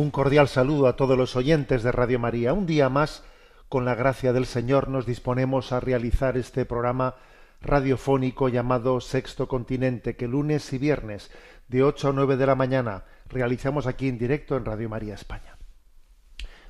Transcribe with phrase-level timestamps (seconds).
[0.00, 2.54] Un cordial saludo a todos los oyentes de Radio María.
[2.54, 3.22] Un día más,
[3.68, 7.16] con la gracia del Señor, nos disponemos a realizar este programa
[7.60, 11.30] radiofónico llamado Sexto Continente, que lunes y viernes,
[11.68, 15.58] de 8 a 9 de la mañana, realizamos aquí en directo en Radio María España.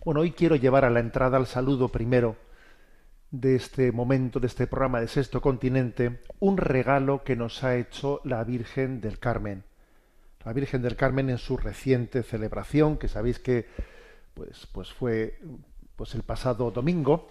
[0.04, 2.34] Bueno, hoy quiero llevar a la entrada al saludo primero
[3.30, 8.22] de este momento, de este programa de Sexto Continente, un regalo que nos ha hecho
[8.24, 9.69] la Virgen del Carmen
[10.44, 13.68] la Virgen del Carmen en su reciente celebración, que sabéis que
[14.34, 15.38] pues, pues fue
[15.96, 17.28] pues el pasado domingo,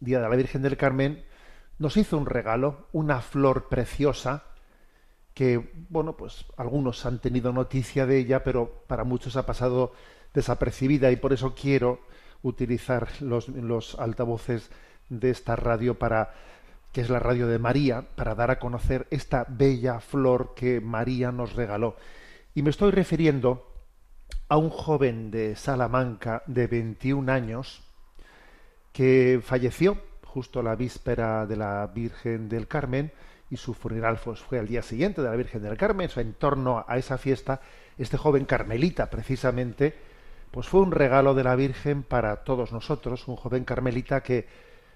[0.00, 1.24] Día de la Virgen del Carmen,
[1.78, 4.44] nos hizo un regalo, una flor preciosa,
[5.32, 9.92] que, bueno, pues algunos han tenido noticia de ella, pero para muchos ha pasado
[10.34, 12.00] desapercibida y por eso quiero
[12.42, 14.70] utilizar los, los altavoces
[15.08, 16.34] de esta radio para
[16.92, 21.32] que es la radio de María, para dar a conocer esta bella flor que María
[21.32, 21.96] nos regaló.
[22.54, 23.66] Y me estoy refiriendo
[24.48, 27.82] a un joven de Salamanca de 21 años
[28.92, 33.12] que falleció justo la víspera de la Virgen del Carmen
[33.50, 36.08] y su funeral fue al día siguiente de la Virgen del Carmen.
[36.16, 37.60] en torno a esa fiesta,
[37.98, 39.94] este joven carmelita precisamente,
[40.50, 44.46] pues fue un regalo de la Virgen para todos nosotros, un joven carmelita que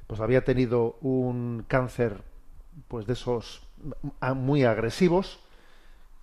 [0.07, 2.23] pues había tenido un cáncer
[2.89, 3.63] pues de esos
[4.35, 5.41] muy agresivos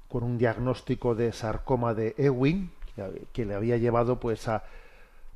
[0.08, 2.72] con un diagnóstico de sarcoma de Ewing
[3.32, 4.64] que le había llevado pues a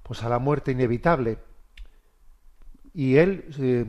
[0.07, 1.37] pues a la muerte inevitable.
[2.93, 3.85] Y él eh,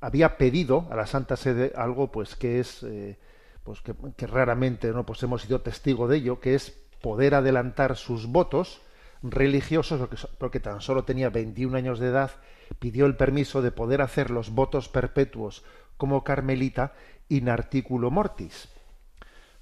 [0.00, 3.18] había pedido a la Santa Sede algo pues que es eh,
[3.64, 7.96] pues que, que, raramente no pues hemos sido testigo de ello que es poder adelantar
[7.96, 8.82] sus votos
[9.22, 12.32] religiosos porque tan solo tenía 21 años de edad
[12.78, 15.64] pidió el permiso de poder hacer los votos perpetuos
[15.96, 16.94] como carmelita
[17.28, 18.68] in articulo mortis,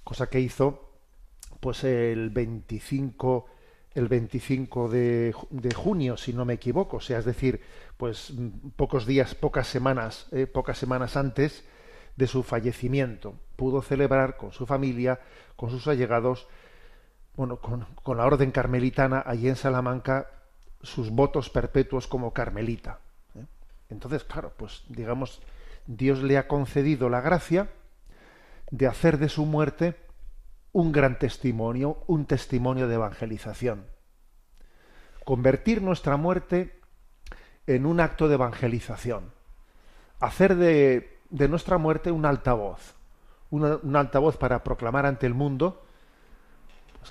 [0.05, 0.91] cosa que hizo
[1.61, 3.47] pues el 25
[3.95, 7.61] el 25 de, de, junio, si no me equivoco, o sea, es decir,
[7.97, 8.33] pues
[8.77, 11.65] pocos días, pocas semanas, eh, pocas semanas antes
[12.17, 15.21] de su fallecimiento, pudo celebrar con su familia,
[15.57, 16.47] con sus allegados,
[17.37, 20.29] bueno, con, con la orden carmelitana allí en Salamanca,
[20.83, 22.99] sus votos perpetuos como carmelita.
[23.35, 23.45] ¿eh?
[23.89, 25.41] Entonces, claro, pues digamos,
[25.87, 27.71] Dios le ha concedido la gracia
[28.71, 29.97] de hacer de su muerte
[30.73, 33.87] un gran testimonio, un testimonio de evangelización.
[35.25, 36.79] Convertir nuestra muerte
[37.67, 39.33] en un acto de evangelización.
[40.21, 42.95] Hacer de, de nuestra muerte un altavoz.
[43.51, 45.85] un altavoz para proclamar ante el mundo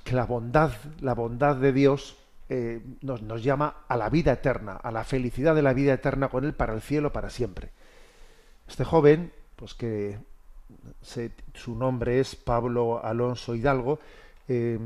[0.03, 2.17] que la bondad, la bondad de Dios
[2.47, 6.29] eh, nos, nos, llama a la vida eterna, a la felicidad de la vida eterna
[6.29, 7.71] con Él para el cielo, para siempre.
[8.67, 10.19] Este joven, pues que
[11.53, 13.99] su nombre es Pablo Alonso Hidalgo,
[14.47, 14.79] eh,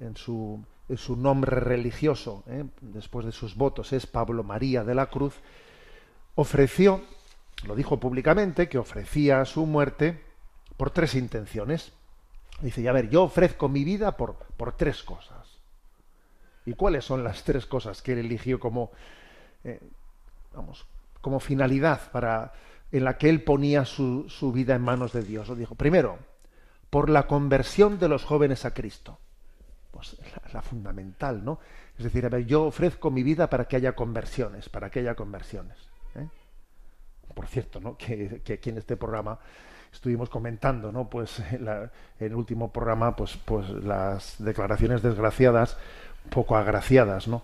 [0.00, 4.94] en, su, en, su, nombre religioso, eh, después de sus votos, es Pablo María de
[4.94, 5.34] la Cruz,
[6.34, 7.00] ofreció,
[7.66, 10.20] lo dijo públicamente, que ofrecía su muerte
[10.76, 11.92] por tres intenciones.
[12.60, 15.58] Dice, a ver, yo ofrezco mi vida por, por tres cosas.
[16.66, 18.90] ¿Y cuáles son las tres cosas que él eligió como,
[19.64, 19.80] eh,
[20.52, 20.86] vamos,
[21.20, 22.52] como finalidad para,
[22.92, 25.56] en la que él ponía su, su vida en manos de Dios?
[25.56, 26.18] Dijo, primero,
[26.90, 29.18] por la conversión de los jóvenes a Cristo.
[29.90, 31.60] Pues la, la, fundamental, ¿no?
[31.96, 35.14] Es decir, a ver, yo ofrezco mi vida para que haya conversiones, para que haya
[35.14, 35.78] conversiones.
[36.16, 36.28] ¿eh?
[37.34, 37.96] Por cierto, ¿no?
[37.98, 39.38] Que, que, aquí en este programa
[39.92, 41.08] estuvimos comentando, ¿no?
[41.08, 41.90] Pues la,
[42.20, 45.76] en el último programa, pues, pues las declaraciones desgraciadas
[46.30, 47.42] poco agraciadas, ¿no?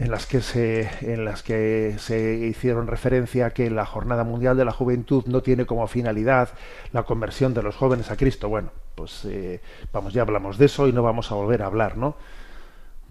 [0.00, 4.56] en las que se en las que se hicieron referencia a que la Jornada Mundial
[4.56, 6.48] de la Juventud no tiene como finalidad
[6.92, 8.48] la conversión de los jóvenes a Cristo.
[8.48, 9.60] Bueno, pues eh,
[9.92, 12.16] vamos, ya hablamos de eso y no vamos a volver a hablar, ¿no?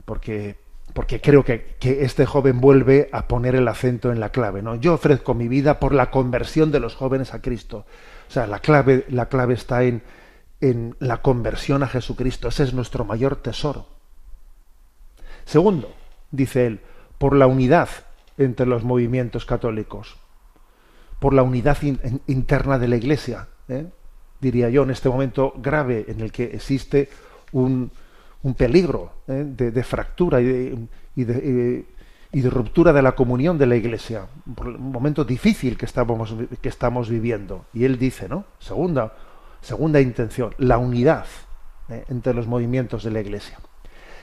[0.06, 0.58] Porque
[0.94, 4.64] porque creo que, que, este joven vuelve a poner el acento en la clave.
[4.64, 4.74] ¿no?
[4.74, 7.86] Yo ofrezco mi vida por la conversión de los jóvenes a Cristo.
[8.30, 10.04] O sea, la clave, la clave está en,
[10.62, 12.48] en la conversión a Jesucristo.
[12.48, 13.88] Ese es nuestro mayor tesoro.
[15.46, 15.92] Segundo,
[16.30, 16.80] dice él,
[17.18, 17.90] por la unidad
[18.38, 20.18] entre los movimientos católicos,
[21.20, 21.78] por la unidad
[22.28, 23.88] interna de la Iglesia, ¿eh?
[24.40, 27.10] diría yo, en este momento grave en el que existe
[27.52, 27.92] un,
[28.44, 29.44] un peligro ¿eh?
[29.46, 31.86] de, fractura y de, y, de,
[32.32, 36.70] y de, ruptura de la comunión de la Iglesia, un momento difícil que estamos, que
[36.70, 37.66] estamos viviendo.
[37.74, 38.46] Y él dice, ¿no?
[38.60, 39.14] Segunda,
[39.62, 41.26] segunda intención, la unidad
[41.90, 42.06] ¿eh?
[42.10, 43.58] entre los movimientos de la Iglesia.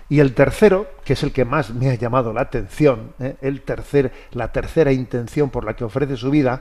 [0.08, 3.36] Y el tercero, que es el que más me ha llamado la atención, ¿eh?
[3.40, 6.60] el tercer, la tercera intención por la que ofrece su vida,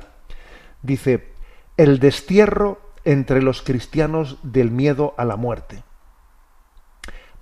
[0.82, 1.32] dice,
[1.78, 5.84] el destierro entre los cristianos del miedo a la muerte.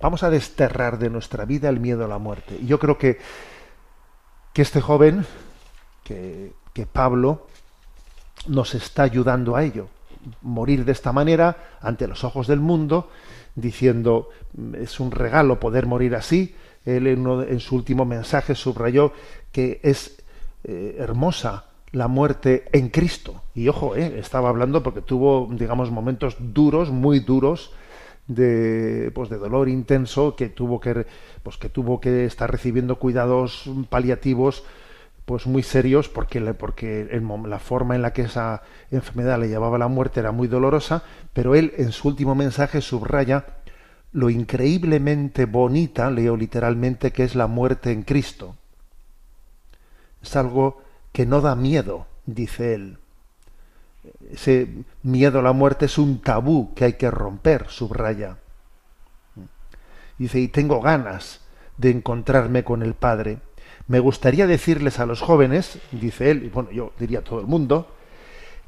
[0.00, 2.58] Vamos a desterrar de nuestra vida el miedo a la muerte.
[2.60, 3.18] Y yo creo que,
[4.54, 5.26] que este joven,
[6.02, 7.46] que, que Pablo,
[8.48, 9.88] nos está ayudando a ello.
[10.40, 13.10] Morir de esta manera ante los ojos del mundo
[13.54, 14.30] diciendo
[14.74, 16.54] es un regalo poder morir así.
[16.84, 19.12] Él en, su último mensaje subrayó
[19.52, 20.22] que es
[20.64, 23.42] eh, hermosa la muerte en Cristo.
[23.54, 27.72] Y ojo, eh, estaba hablando porque tuvo, digamos, momentos duros, muy duros,
[28.26, 31.06] de, pues, de dolor intenso, que tuvo que,
[31.42, 34.64] pues, que tuvo que estar recibiendo cuidados paliativos
[35.24, 37.08] pues muy serios porque, porque
[37.46, 41.02] la forma en la que esa enfermedad le llevaba a la muerte era muy dolorosa,
[41.32, 43.46] pero él en su último mensaje subraya
[44.12, 48.54] lo increíblemente bonita, leo literalmente, que es la muerte en Cristo.
[50.22, 50.82] Es algo
[51.12, 52.98] que no da miedo, dice él.
[54.30, 54.68] Ese
[55.02, 58.38] miedo a la muerte es un tabú que hay que romper, subraya.
[60.18, 61.40] Dice, y tengo ganas
[61.76, 63.38] de encontrarme con el Padre
[63.86, 67.46] me gustaría decirles a los jóvenes, dice él, y bueno, yo diría a todo el
[67.46, 67.88] mundo,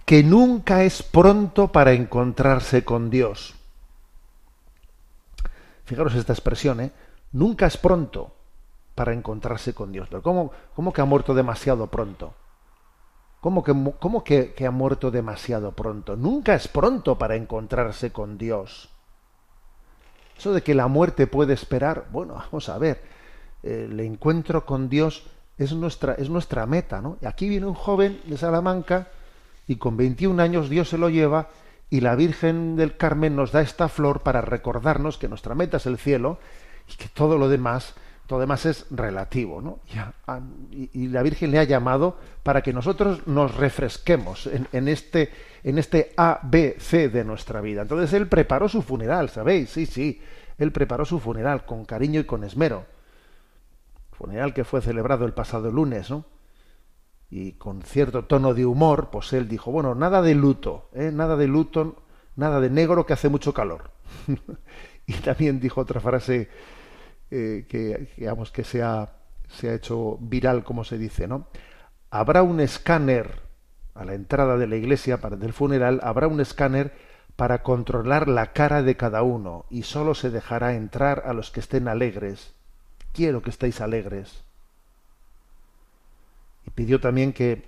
[0.05, 3.55] que nunca es pronto para encontrarse con Dios.
[5.85, 6.93] Fijaros esta expresión, ¿eh?
[7.33, 8.35] Nunca es pronto
[8.95, 10.09] para encontrarse con Dios.
[10.09, 12.35] Pero ¿cómo, cómo que ha muerto demasiado pronto?
[13.47, 16.17] ¿Cómo, que, cómo que, ha muerto demasiado pronto?
[16.17, 18.89] Nunca es pronto para encontrarse con Dios.
[20.37, 23.01] Eso de que la muerte puede esperar, bueno, vamos a ver
[23.63, 25.29] el encuentro con Dios
[25.59, 27.01] es nuestra, es nuestra meta.
[27.01, 27.19] ¿no?
[27.21, 29.11] Y aquí viene un joven de Salamanca
[29.69, 31.51] y con 21 años Dios se lo lleva
[31.89, 35.87] y la Virgen del Carmen nos da esta flor para recordarnos que nuestra meta es
[35.87, 36.41] el cielo
[36.93, 37.95] y que todo lo demás,
[38.27, 39.61] todo demás es relativo.
[39.63, 39.81] ¿no?
[40.71, 45.31] Y, la Virgen le ha llamado para que nosotros nos refresquemos en, en, este,
[45.63, 47.83] en este A, B, C de nuestra vida.
[47.83, 49.71] Entonces él preparó su funeral, ¿sabéis?
[49.71, 50.21] Sí, sí,
[50.59, 52.85] él preparó su funeral con cariño y con esmero
[54.17, 56.25] funeral que fue celebrado el pasado lunes, ¿no?
[57.29, 61.11] Y con cierto tono de humor, pues él dijo, bueno, nada de luto, ¿eh?
[61.13, 62.03] nada de luto,
[62.37, 63.91] nada de negro que hace mucho calor.
[65.07, 66.49] y también dijo otra frase
[67.31, 69.13] eh, que, digamos, que se ha,
[69.49, 71.49] se ha hecho viral, como se dice, ¿no?
[72.11, 73.41] Habrá un escáner
[73.95, 76.93] a la entrada de la iglesia para del funeral, habrá un escáner
[77.37, 81.61] para controlar la cara de cada uno y solo se dejará entrar a los que
[81.61, 82.57] estén alegres
[83.17, 84.45] quiero que estéis alegres.
[86.67, 87.65] Y pidió también que,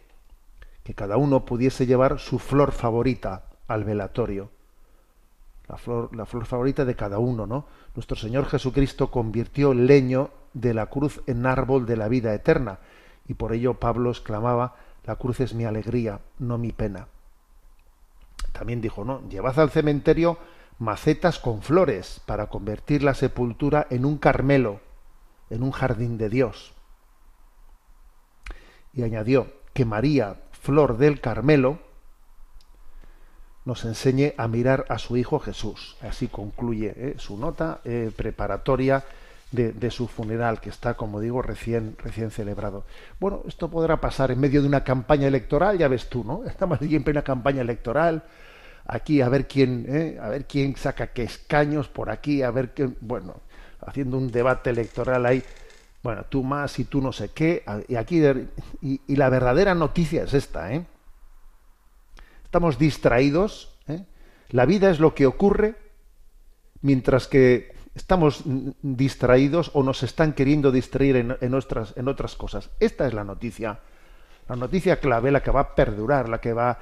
[0.84, 4.50] que cada uno pudiese llevar su flor favorita al velatorio.
[5.68, 7.66] La flor, la flor favorita de cada uno, ¿no?
[7.94, 12.78] Nuestro Señor Jesucristo convirtió el leño de la cruz en árbol de la vida eterna.
[13.26, 17.08] Y por ello Pablo exclamaba, la cruz es mi alegría, no mi pena.
[18.52, 20.38] También dijo, no, llevad al cementerio
[20.78, 24.80] macetas con flores para convertir la sepultura en un carmelo
[25.50, 26.72] en un jardín de Dios.
[28.92, 31.78] Y añadió que María, flor del Carmelo,
[33.68, 35.98] nos enseñe a mirar a su Hijo Jesús.
[36.00, 39.04] Así concluye eh, su nota eh, preparatoria
[39.52, 42.84] de, su funeral, que está, como digo, recién, recién celebrado.
[43.20, 46.44] Bueno, esto podrá pasar en medio de una campaña electoral, ya ves tú, ¿no?
[46.46, 48.24] Estamos siempre en una campaña electoral,
[48.86, 52.72] aquí a ver quién, eh, a ver quién saca qué escaños por aquí, a ver
[52.72, 53.36] qué, bueno,
[53.86, 55.42] haciendo un debate electoral ahí,
[56.02, 58.22] bueno, tú más y tú no sé qué, y aquí,
[58.80, 60.86] y, la verdadera noticia es esta, ¿eh?
[62.48, 64.06] Estamos distraídos, ¿eh?
[64.48, 65.76] la vida es lo que ocurre
[66.80, 68.42] mientras que estamos
[68.80, 72.70] distraídos o nos están queriendo distraer en, en, otras, en otras cosas.
[72.80, 73.80] Esta es la noticia,
[74.48, 76.78] la noticia clave, la que va a perdurar, la que va,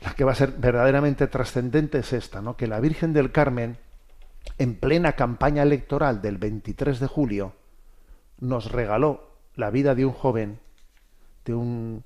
[0.00, 2.56] la que va a ser verdaderamente trascendente es esta, ¿no?
[2.56, 3.78] Que la Virgen del Carmen
[4.58, 7.52] en plena campaña electoral del 23 de julio,
[8.40, 10.58] nos regaló la vida de un joven,
[11.44, 12.04] de un,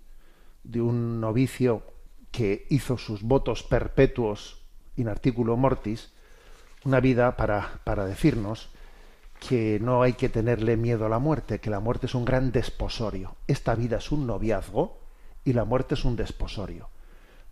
[0.64, 1.82] de un novicio
[2.30, 4.62] que hizo sus votos perpetuos
[4.96, 6.12] in articulo mortis,
[6.84, 8.70] una vida para, para decirnos
[9.40, 12.52] que no hay que tenerle miedo a la muerte, que la muerte es un gran
[12.52, 13.36] desposorio.
[13.46, 15.00] Esta vida es un noviazgo
[15.44, 16.90] y la muerte es un desposorio.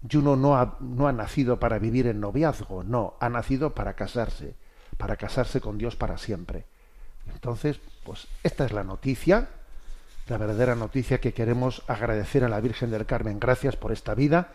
[0.09, 3.95] Y uno no ha, no ha nacido para vivir en noviazgo, no, ha nacido para
[3.95, 4.55] casarse,
[4.97, 6.67] para casarse con Dios para siempre.
[7.33, 9.49] Entonces, pues esta es la noticia,
[10.29, 13.41] la verdadera noticia que queremos agradecer a la Virgen del Carmen.
[13.41, 14.49] Gracias por esta vida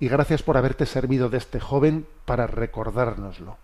[0.00, 3.56] y gracias por haberte servido de este joven para recordárnoslo.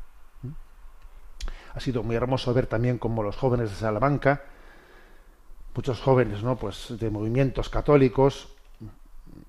[1.74, 4.42] Ha sido muy hermoso ver también como los jóvenes de Salamanca,
[5.74, 6.56] muchos jóvenes, ¿no?
[6.56, 8.48] Pues de movimientos católicos,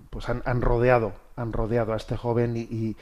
[0.09, 2.95] pues han, rodeado, han rodeado a este joven y,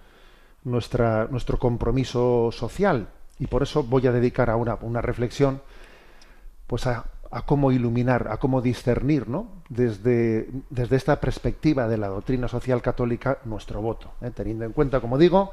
[0.65, 3.09] Nuestra, nuestro compromiso social.
[3.39, 5.63] Y por eso voy a dedicar a una, una reflexión
[6.69, 7.11] pues a,
[7.47, 9.49] cómo iluminar, a cómo discernir, ¿no?
[9.69, 14.31] Desde, desde esta perspectiva de la doctrina social católica, nuestro voto, ¿eh?
[14.33, 15.53] teniendo en cuenta, como digo,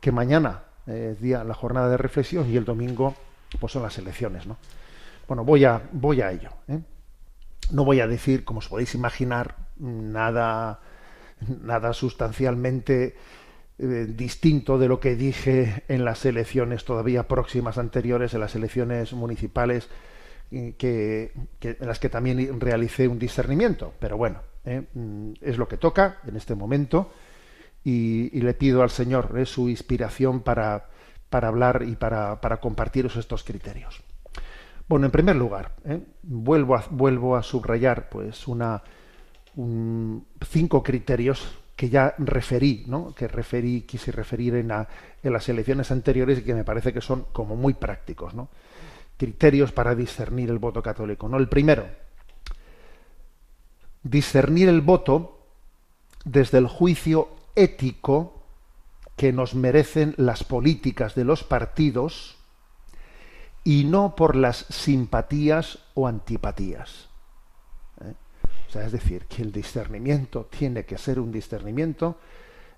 [0.00, 3.14] que mañana es día la jornada de reflexión y el domingo
[3.60, 4.56] pues son las elecciones, ¿no?
[5.26, 6.50] Bueno, voy a, voy a ello.
[6.68, 6.80] ¿eh?
[7.70, 10.80] No voy a decir, como os podéis imaginar, nada,
[11.62, 13.16] nada sustancialmente
[13.78, 19.12] eh, distinto de lo que dije en las elecciones todavía próximas anteriores, en las elecciones
[19.14, 19.88] municipales
[20.50, 23.92] que, en las que también realicé un discernimiento.
[23.98, 24.82] Pero bueno, ¿eh?
[24.94, 27.10] mm, es lo que toca en este momento
[27.82, 29.46] y, le pido al Señor ¿eh?
[29.46, 30.88] su inspiración para,
[31.28, 34.02] para hablar y para, para, compartiros estos criterios.
[34.88, 36.00] Bueno, en primer lugar, ¿eh?
[36.22, 38.82] vuelvo, a, vuelvo a subrayar pues una,
[40.46, 43.14] cinco criterios que ya referí, ¿no?
[43.14, 47.26] que referí, quise referir en, en las elecciones anteriores y que me parece que son
[47.32, 48.34] como muy prácticos.
[48.34, 48.48] ¿no?
[49.24, 51.28] Criterios para discernir el voto católico.
[51.28, 51.38] ¿no?
[51.38, 51.86] El primero,
[54.02, 55.46] discernir el voto
[56.26, 58.42] desde el juicio ético
[59.16, 62.36] que nos merecen las políticas de los partidos
[63.62, 67.08] y no por las simpatías o antipatías.
[68.04, 68.12] ¿eh?
[68.68, 72.18] O sea, es decir, que el discernimiento tiene que ser un discernimiento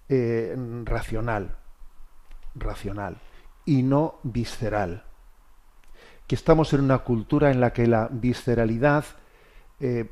[0.08, 1.56] eh, racional,
[2.54, 3.16] racional
[3.64, 5.05] y no visceral
[6.26, 9.04] que estamos en una cultura en la que la visceralidad,
[9.80, 10.11] eh,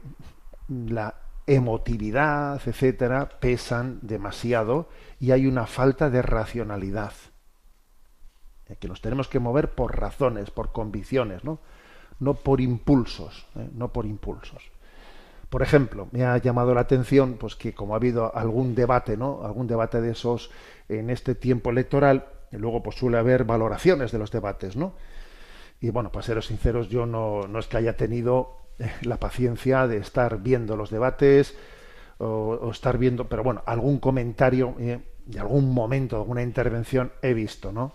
[0.68, 1.14] la
[1.47, 4.88] emotividad, etcétera, pesan demasiado
[5.21, 7.12] y hay una falta de racionalidad.
[8.68, 11.59] Eh, que nos tenemos que mover por razones, por convicciones, ¿no?
[12.21, 13.68] No por impulsos, ¿eh?
[13.75, 14.62] no por impulsos.
[15.50, 19.44] Por ejemplo, me ha llamado la atención, pues que como ha habido algún debate, ¿no?
[19.44, 20.50] Algún debate de esos
[20.88, 24.94] en este tiempo electoral, luego pues suele haber valoraciones de los debates, ¿no?
[25.80, 29.86] Y bueno, para seros sinceros, yo no, no es que haya tenido eh, la paciencia
[29.86, 31.56] de estar viendo los debates
[32.18, 37.72] o, estar viendo, pero bueno, algún comentario eh, de algún momento, alguna intervención he visto,
[37.72, 37.94] ¿no?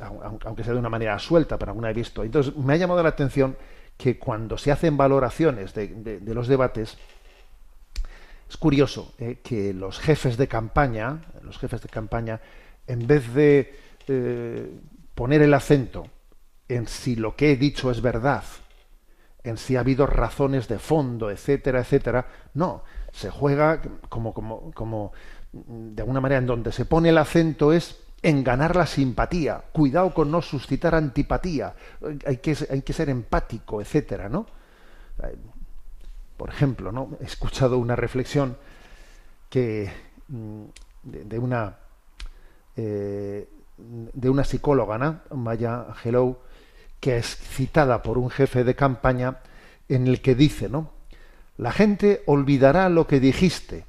[0.00, 2.22] Aunque sea de una manera suelta, pero alguna he visto.
[2.22, 3.56] Entonces, me ha llamado la atención
[3.96, 6.96] que cuando se hacen valoraciones de, los debates,
[8.48, 12.40] es curioso eh, que los jefes de campaña, los jefes de campaña,
[12.86, 14.70] en vez de eh,
[15.16, 16.06] poner el acento
[16.68, 18.44] en si lo que he dicho es verdad,
[19.42, 22.82] en si ha habido razones de fondo, etcétera, etcétera, no,
[23.12, 25.12] se juega como, como, como
[25.52, 29.62] de alguna manera en donde se pone el acento es en ganar la simpatía.
[29.72, 31.74] Cuidado con no suscitar antipatía.
[32.26, 34.46] Hay que, hay que ser empático, etcétera, ¿no?
[36.36, 37.16] Por ejemplo, ¿no?
[37.20, 38.56] He escuchado una reflexión
[39.48, 39.90] que
[40.28, 40.64] mm,
[41.02, 41.76] de, una
[42.76, 45.20] eh, de una psicóloga, ¿no?
[45.36, 46.40] Maya Hello,
[47.00, 49.38] que es citada por un jefe de campaña
[49.88, 50.90] en el que dice, ¿no?
[51.56, 53.84] La gente olvidará lo que dijiste,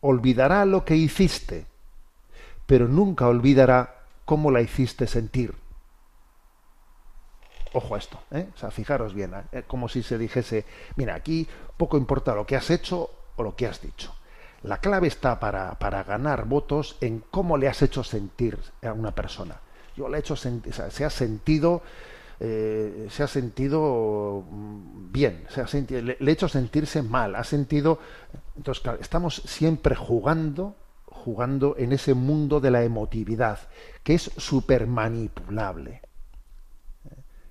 [0.00, 1.66] olvidará lo que hiciste,
[2.66, 5.54] pero nunca olvidará cómo la hiciste sentir.
[7.72, 8.48] Ojo a esto, ¿eh?
[8.70, 9.64] fijaros bien, ¿eh?
[9.66, 10.64] como si se dijese,
[10.96, 14.14] mira, aquí poco importa lo que has hecho o lo que has dicho.
[14.62, 19.10] La clave está para, para ganar votos en cómo le has hecho sentir a una
[19.10, 19.60] persona.
[19.96, 21.82] Yo le he hecho sentir, o sea, se ha sentido,
[22.40, 27.34] eh, se ha sentido mm, bien, se ha sentido, le, le, he hecho sentirse mal,
[27.36, 27.98] ha sentido.
[28.56, 30.76] Entonces, claro, estamos siempre jugando
[31.24, 33.58] jugando en ese mundo de la emotividad,
[34.02, 36.02] que es súper manipulable.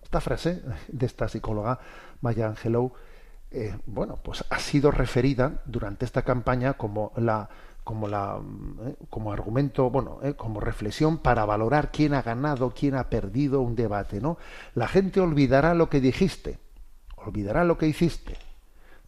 [0.03, 1.79] Esta frase de esta psicóloga,
[2.21, 2.93] Maya Angelou,
[3.49, 7.49] eh, bueno, pues ha sido referida durante esta campaña como la
[7.83, 8.39] como la
[8.85, 13.61] eh, como argumento, bueno, eh, como reflexión para valorar quién ha ganado, quién ha perdido
[13.61, 14.37] un debate, ¿no?
[14.75, 16.59] La gente olvidará lo que dijiste,
[17.15, 18.37] olvidará lo que hiciste,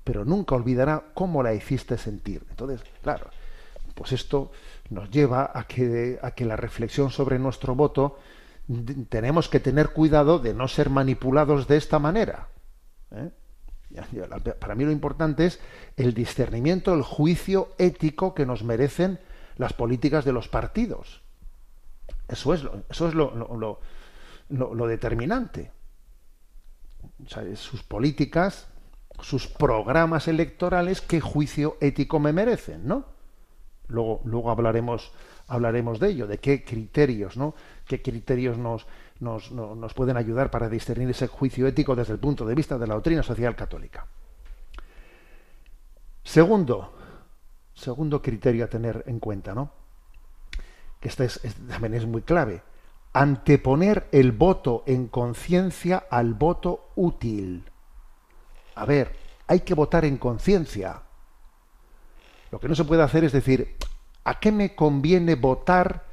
[0.04, 2.46] pero nunca olvidará cómo la hiciste sentir.
[2.50, 3.28] Entonces, claro,
[3.94, 4.52] pues esto
[4.90, 8.20] nos lleva a que, a que la reflexión sobre nuestro voto
[9.10, 12.48] tenemos que tener cuidado de no ser manipulados de esta manera.
[13.12, 13.30] ¿eh?
[14.60, 15.60] Para mí lo importante es
[15.98, 19.20] el discernimiento, el juicio ético que nos merecen
[19.58, 21.22] las políticas de los partidos.
[22.28, 23.80] Eso es lo, eso es lo,
[24.50, 25.72] lo, determinante.
[27.56, 28.68] sus políticas,
[29.22, 33.06] sus programas electorales, qué juicio ético me merecen, ¿no?
[33.88, 35.12] Luego, luego hablaremos,
[35.48, 37.54] hablaremos de ello, de qué criterios, ¿no?
[37.88, 38.88] qué criterios nos,
[39.20, 42.96] nos, pueden ayudar para discernir ese juicio ético desde el punto de vista de la
[42.96, 44.06] doctrina social católica.
[46.24, 46.94] Segundo,
[47.74, 49.72] segundo criterio a tener en cuenta, ¿no?
[51.00, 52.64] Que este, es, también es muy clave.
[53.14, 57.64] Anteponer el voto en conciencia al voto útil.
[58.76, 59.16] A ver,
[59.48, 61.04] hay que votar en conciencia.
[62.52, 63.78] Lo que no se puede hacer es decir,
[64.26, 66.06] ¿a qué me conviene votar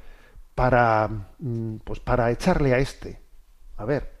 [0.55, 3.21] para, mm, pues para echarle a este?
[3.77, 4.11] A ver,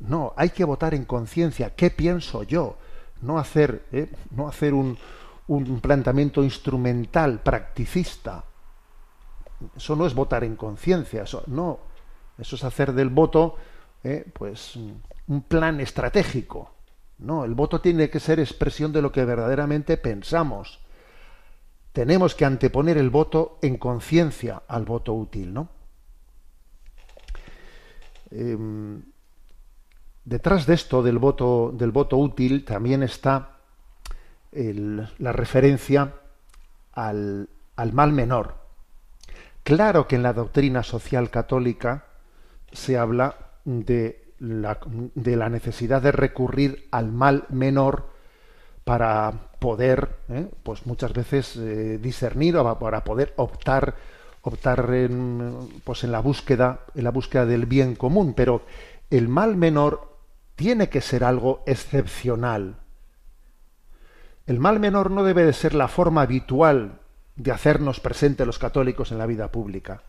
[0.00, 1.74] no, hay que votar en conciencia.
[1.74, 2.76] ¿Qué pienso yo?
[3.22, 4.10] No hacer, ¿eh?
[4.30, 4.98] no hacer un,
[5.48, 8.44] un, planteamiento instrumental, practicista.
[9.74, 11.22] Eso no es votar en conciencia.
[11.22, 11.78] Eso no.
[12.38, 13.56] Eso es hacer del voto,
[14.04, 14.30] ¿eh?
[14.34, 16.72] pues, un plan estratégico.
[17.18, 20.80] No, el voto tiene que ser expresión de lo que verdaderamente pensamos
[21.96, 25.70] tenemos que anteponer el voto en conciencia al voto útil, ¿no?
[28.30, 29.00] Em,
[30.22, 33.60] detrás de esto del voto del voto útil también está
[34.52, 36.12] la referencia
[36.92, 37.48] al,
[37.94, 38.56] mal menor.
[39.62, 42.04] Claro que en la doctrina social católica
[42.72, 44.78] se habla de la,
[45.14, 48.15] de la necesidad de recurrir al mal menor
[48.86, 50.48] para poder, ¿eh?
[50.62, 53.96] pues muchas veces eh, discernir o para poder optar,
[54.42, 58.32] optar en, pues en la búsqueda, en la búsqueda del bien común.
[58.34, 58.62] Pero
[59.10, 60.16] el mal menor
[60.54, 62.76] tiene que ser algo excepcional.
[64.46, 67.00] El mal menor no debe de ser la forma habitual
[67.34, 70.04] de hacernos presente los católicos en la vida pública.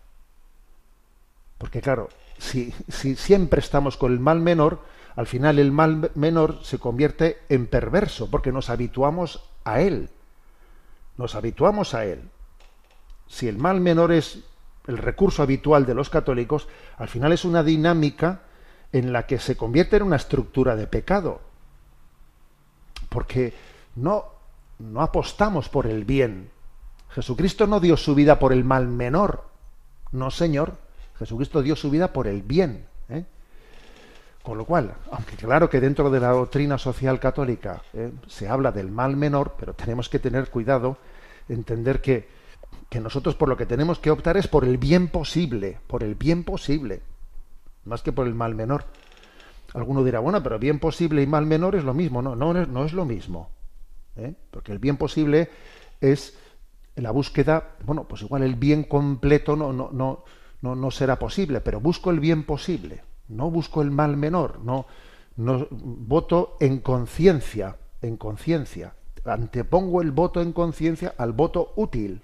[1.57, 4.81] Porque claro, si, si siempre estamos con el mal menor,
[5.17, 10.11] al final el mal menor se convierte en perverso porque nos habituamos a él.
[11.17, 12.29] Nos habituamos a él.
[13.25, 14.41] Si el mal menor es
[14.85, 18.41] el recurso habitual de los católicos, al final es una dinámica
[18.91, 21.41] en la que se convierte en una estructura de pecado.
[23.09, 23.55] Porque
[23.95, 24.25] no,
[24.77, 26.51] no apostamos por el bien.
[27.09, 29.45] Jesucristo no dio su vida por el mal menor.
[30.11, 30.77] No, Señor.
[31.17, 32.85] Jesucristo dio su vida por el bien.
[33.09, 33.25] ¿eh?
[34.47, 38.71] Con lo cual, aunque claro que dentro de la doctrina social católica eh, se habla
[38.71, 40.99] del mal menor, pero tenemos que tener cuidado,
[41.49, 42.29] entender que,
[42.89, 46.15] que nosotros por lo que tenemos que optar es por el bien posible, por el
[46.15, 47.01] bien posible,
[47.83, 48.85] más que por el mal menor.
[49.73, 52.21] Alguno dirá, bueno, pero bien posible y mal menor es lo mismo.
[52.21, 53.49] No, no, no es lo mismo.
[54.15, 54.33] ¿eh?
[54.49, 55.49] Porque el bien posible
[55.99, 56.39] es
[56.95, 60.23] la búsqueda, bueno, pues igual el bien completo no, no, no,
[60.61, 64.85] no, no será posible, pero busco el bien posible no busco el mal menor, no,
[65.35, 68.93] no voto en conciencia, en conciencia.
[69.25, 72.21] Antepongo el voto en conciencia al voto útil.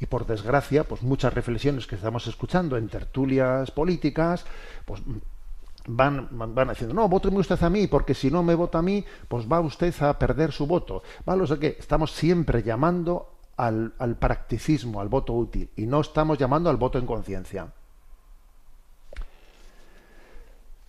[0.00, 4.44] Y por desgracia, pues muchas reflexiones que estamos escuchando en tertulias políticas,
[4.86, 5.02] pues
[5.86, 9.04] van, van haciendo, no, vote usted a mí, porque si no me vota a mí,
[9.28, 11.02] pues va usted a perder su voto.
[11.24, 11.42] ¿Vale?
[11.42, 16.38] O sea que estamos siempre llamando al, al practicismo, al voto útil, y no estamos
[16.38, 17.72] llamando al voto en conciencia.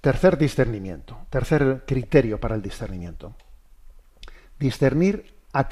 [0.01, 3.35] Tercer discernimiento, tercer criterio para el discernimiento.
[4.57, 5.69] Discernir a,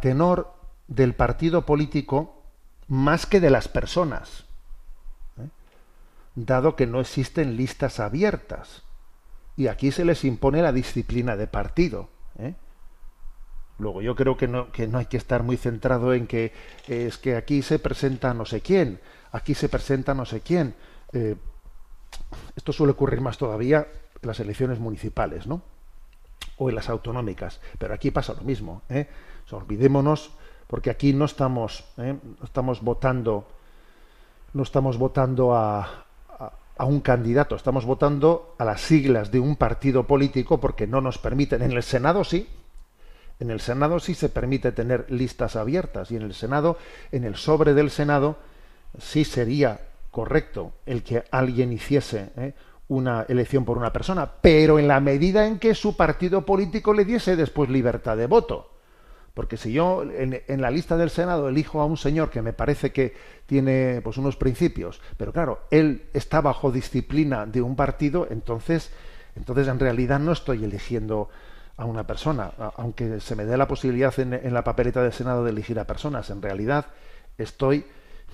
[0.00, 0.54] tenor
[0.86, 2.44] del partido político
[2.86, 4.44] más que de las personas,
[5.38, 5.48] ¿eh?
[6.36, 8.84] dado que no existen listas abiertas.
[9.56, 12.08] Y aquí se les impone la disciplina de partido.
[12.38, 12.54] ¿eh?
[13.78, 16.52] Luego yo creo que no, que no hay que estar muy centrado en que
[16.86, 19.00] es que aquí se presenta no sé quién,
[19.32, 20.74] aquí se presenta no sé quién.
[21.12, 21.34] Eh,
[22.56, 23.86] esto suele ocurrir más todavía
[24.20, 25.62] en las elecciones municipales, ¿no?
[26.58, 27.60] O en las autonómicas.
[27.78, 28.82] Pero aquí pasa lo mismo.
[28.88, 29.08] ¿eh?
[29.50, 30.30] olvidémonos,
[30.66, 32.16] porque aquí no estamos, ¿eh?
[32.42, 33.46] estamos votando,
[34.54, 36.06] no estamos votando a,
[36.76, 41.18] a, un candidato, estamos votando a las siglas de un partido político porque no nos
[41.18, 41.62] permiten.
[41.62, 42.48] En el Senado sí.
[43.40, 46.78] En el Senado sí se permite tener listas abiertas y en el Senado,
[47.10, 48.36] en el sobre del Senado,
[48.98, 49.80] sí sería
[50.12, 52.54] correcto el que alguien hiciese ¿eh?
[52.86, 57.04] una elección por una persona, pero en la medida en que su partido político le
[57.04, 58.68] diese después libertad de voto.
[59.32, 62.92] Porque si yo en, la lista del Senado elijo a un señor que me parece
[62.92, 63.14] que
[63.46, 68.92] tiene pues unos principios, pero claro, él está bajo disciplina de un partido, entonces,
[69.34, 71.30] entonces en realidad no estoy eligiendo
[71.78, 75.52] a una persona, aunque se me dé la posibilidad en la papeleta del Senado de
[75.52, 76.88] elegir a personas, en realidad
[77.38, 77.86] estoy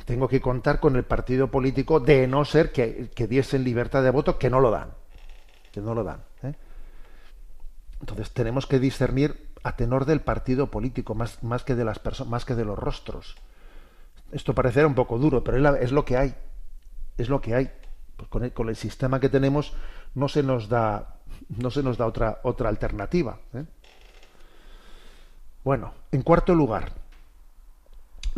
[0.04, 4.38] tengo que contar con el partido político de no ser que, diesen libertad de voto,
[4.38, 4.90] que no lo dan.
[5.72, 6.22] Que no lo dan.
[6.42, 6.54] ¿eh?
[8.00, 12.30] Entonces tenemos que discernir a tenor del partido político, más, más que de las personas,
[12.30, 13.36] más que de los rostros.
[14.32, 16.34] Esto parecerá un poco duro, pero es lo que hay.
[17.16, 17.70] Es lo que hay.
[18.16, 19.74] Pues con, el, con el sistema que tenemos
[20.14, 23.38] no se nos da, no se nos da otra, otra alternativa.
[23.54, 23.64] ¿eh?
[25.64, 26.92] Bueno, en cuarto lugar,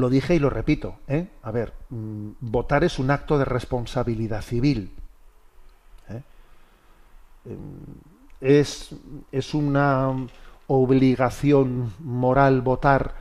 [0.01, 0.97] lo dije y lo repito.
[1.07, 1.29] ¿eh?
[1.43, 4.93] A ver, mm, votar es un acto de responsabilidad civil.
[6.09, 6.23] ¿eh?
[7.45, 7.59] Em,
[8.41, 8.91] es,
[9.31, 10.11] es, una
[10.67, 13.15] obligación moral votar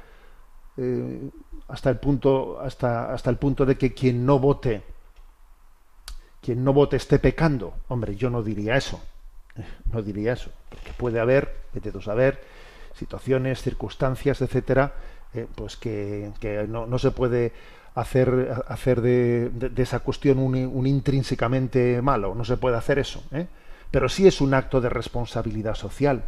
[0.78, 1.30] eh,
[1.68, 4.84] hasta el punto hasta, hasta el punto de que quien no vote
[6.42, 9.02] quien no vote esté pecando hombre yo no diría eso
[9.56, 9.66] ¿eh?
[9.92, 12.42] no diría eso porque puede haber vete a saber
[12.94, 14.94] situaciones circunstancias etcétera
[15.34, 16.32] eh, pues que,
[16.68, 17.54] no, se puede
[17.96, 23.24] hacer, hacer de, esa cuestión un, intrínsecamente malo, no se puede hacer eso.
[23.32, 23.48] ¿eh?
[23.92, 26.24] Pero sí es un acto de responsabilidad social.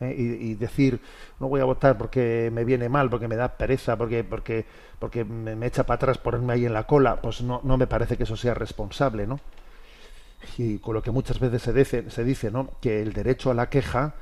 [0.00, 0.14] ¿eh?
[0.16, 1.00] Y, decir,
[1.38, 4.64] no voy a votar porque me viene mal, porque me da pereza, porque, porque,
[4.98, 8.16] porque me, echa para atrás ponerme ahí en la cola, pues no, no me parece
[8.16, 9.40] que eso sea responsable, ¿no?
[10.58, 12.70] Y con lo que muchas veces se dice, se dice ¿no?
[12.80, 14.14] que el derecho a la queja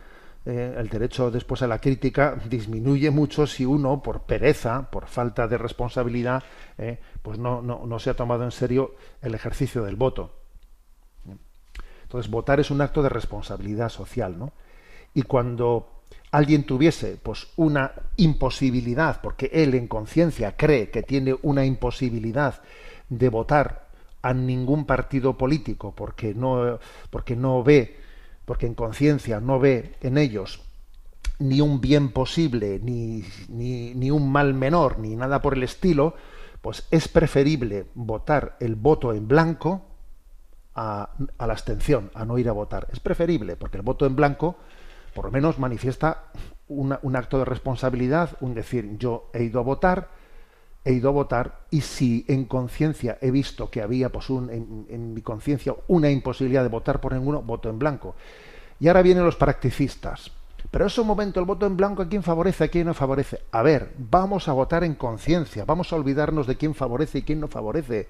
[0.45, 5.47] eh, el derecho después a la crítica disminuye mucho si uno, por pereza, por falta
[5.47, 6.43] de responsabilidad,
[6.79, 10.35] eh, pues no, no, no, se ha tomado en serio el ejercicio del voto.
[12.03, 14.53] Entonces, votar es un acto de responsabilidad social, ¿no?
[15.15, 16.03] Y cuando
[16.33, 22.63] alguien tuviese pues una imposibilidad, porque él en conciencia cree que tiene una imposibilidad
[23.09, 23.89] de votar
[24.23, 26.79] a ningún partido político porque no,
[27.11, 28.02] porque no ve
[28.45, 30.63] porque en conciencia no ve en ellos
[31.39, 36.15] ni un bien posible, ni, ni, un mal menor, ni nada por el estilo,
[36.61, 39.83] pues es preferible votar el voto en blanco
[40.75, 42.87] a, la abstención, a no ir a votar.
[42.93, 44.57] Es preferible, porque el voto en blanco
[45.15, 46.25] por lo menos manifiesta
[46.69, 50.09] un acto de responsabilidad, un decir, yo he ido a votar,
[50.85, 55.15] he ido a votar y si en conciencia he visto que había pues un, en,
[55.15, 58.15] mi conciencia una imposibilidad de votar por ninguno, voto en blanco.
[58.81, 60.33] Y ahora vienen los practicistas.
[60.71, 63.43] Pero es un momento, el voto en blanco, ¿a quién favorece, a quién no favorece?
[63.53, 67.41] A ver, vamos a votar en conciencia, vamos a olvidarnos de quién favorece y quién
[67.41, 68.09] no favorece.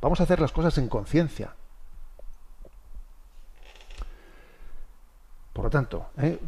[0.00, 1.54] Vamos a hacer las cosas en conciencia.
[5.70, 6.38] tanto, ¿eh?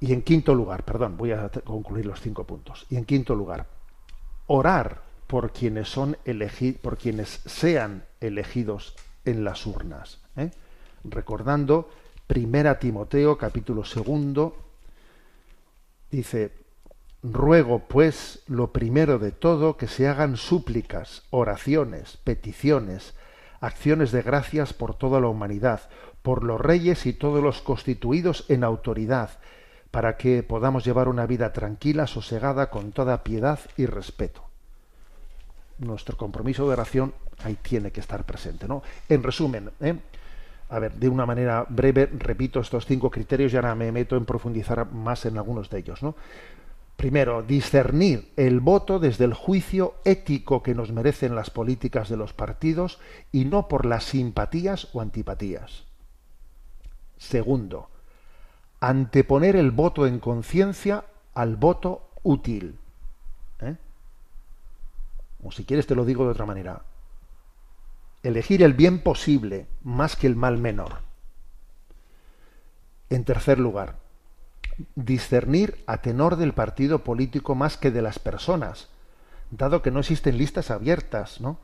[0.00, 2.86] y en quinto lugar, perdón, voy a concluir los cinco puntos.
[2.90, 3.66] Y en quinto lugar,
[4.46, 10.20] orar por quienes son elegidos, por quienes sean elegidos en las urnas.
[10.36, 10.50] ¿eh?
[11.04, 11.90] Recordando
[12.26, 14.56] Primera Timoteo, capítulo segundo,
[16.10, 16.52] dice:
[17.22, 23.14] Ruego, pues, lo primero de todo, que se hagan súplicas, oraciones, peticiones,
[23.60, 25.88] acciones de gracias por toda la humanidad,
[26.22, 29.30] por los reyes y todos los constituidos en autoridad,
[29.92, 34.42] para que podamos llevar una vida tranquila, sosegada, con toda piedad y respeto.
[35.78, 38.82] Nuestro compromiso de oración ahí tiene que estar presente, ¿no?
[39.08, 39.94] En resumen, ¿eh?
[40.70, 44.24] a ver, de una manera breve, repito estos cinco criterios y ahora me meto en
[44.24, 46.00] profundizar más en algunos de ellos.
[46.96, 52.32] Primero, discernir el voto desde el juicio ético que nos merecen las políticas de los
[52.32, 52.98] partidos
[53.30, 55.84] y no por las simpatías o antipatías.
[57.18, 57.90] Segundo,
[58.82, 62.80] anteponer el voto en conciencia al voto útil.
[63.60, 63.76] ¿Eh?
[65.44, 66.82] O si quieres te lo digo de otra manera.
[68.24, 70.98] Elegir el bien posible más que el mal menor.
[73.08, 73.98] En tercer lugar,
[74.96, 78.88] discernir a tenor del partido político más que de las personas,
[79.52, 81.58] dado que no existen listas abiertas, ¿no?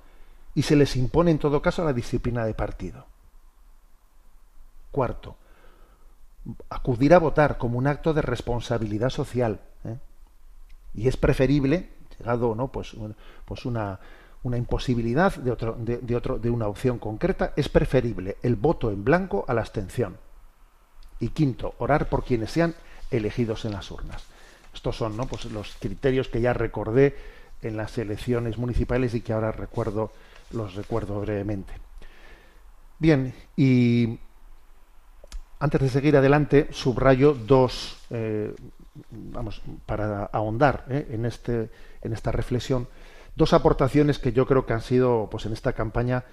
[0.54, 3.06] Y se les impone en todo caso la disciplina de partido.
[4.92, 5.36] Cuarto,
[6.70, 9.60] acudir a votar como un acto de responsabilidad social.
[9.84, 9.96] ¿eh?
[10.94, 12.96] Y es preferible, llegado no, pues,
[13.44, 14.00] pues una,
[14.42, 19.04] una imposibilidad de, otro, de, otro, de una opción concreta, es preferible el voto en
[19.04, 20.16] blanco a la abstención.
[21.20, 22.74] Y quinto, orar por quienes sean
[23.10, 24.24] elegidos en las urnas.
[24.72, 25.26] Estos son ¿no?
[25.26, 27.16] pues los criterios que ya recordé
[27.62, 30.12] en las elecciones municipales y que ahora recuerdo,
[30.52, 31.72] los recuerdo brevemente.
[33.00, 34.18] Bien, y
[35.58, 38.54] antes de seguir adelante, subrayo dos, eh,
[39.10, 41.70] vamos, para ahondar eh, en, este,
[42.02, 42.88] en esta reflexión,
[43.34, 46.24] dos aportaciones que yo creo que han sido, pues en esta campaña,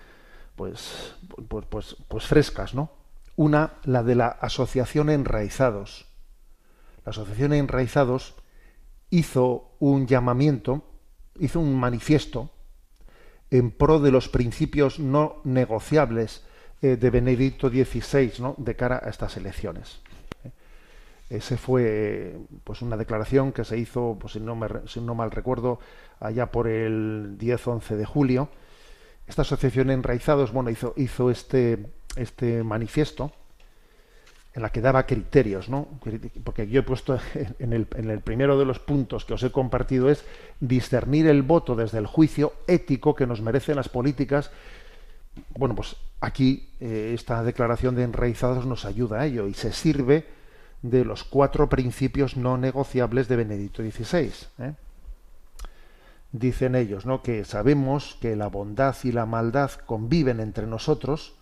[0.55, 1.15] pues,
[1.47, 2.91] pues, pues, pues frescas, ¿no?
[3.35, 6.05] Una, la de la Asociación Enraizados.
[7.03, 8.35] La Asociación Enraizados
[9.09, 10.83] hizo un llamamiento,
[11.39, 12.51] hizo un manifiesto
[13.51, 16.43] en pro de los principios no negociables
[16.81, 18.55] eh, de Benedicto XVI ¿no?
[18.57, 20.01] de cara a estas elecciones.
[21.29, 25.31] Ese fue pues una declaración que se hizo, pues si no, me, si no mal
[25.31, 25.79] recuerdo,
[26.19, 28.49] allá por el 10-11 de julio.
[29.25, 33.31] Esta asociación Enraizados bueno, hizo, hizo este, este manifiesto
[34.55, 35.88] en la que daba criterios, ¿no?
[36.43, 37.19] Porque yo he puesto
[37.59, 40.23] en el, en el, primero de los puntos que os he compartido es
[40.59, 44.51] discernir el voto desde el juicio ético que nos merecen las políticas
[45.58, 50.28] bueno, pues aquí eh, esta declaración de enraizados nos ayuda a ello y se sirve
[50.82, 54.32] de los cuatro principios no negociables de Benedicto XVI.
[54.60, 54.74] ¿eh?
[56.32, 57.21] Dicen ellos, ¿no?
[57.21, 61.36] Que sabemos que la bondad y la maldad conviven entre nosotros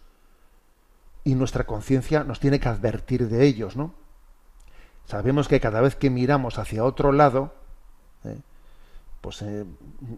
[1.23, 3.93] y nuestra conciencia nos tiene que advertir de ellos, ¿no?
[5.06, 7.53] Sabemos que cada vez que miramos hacia otro lado.
[9.23, 9.63] Pues eh,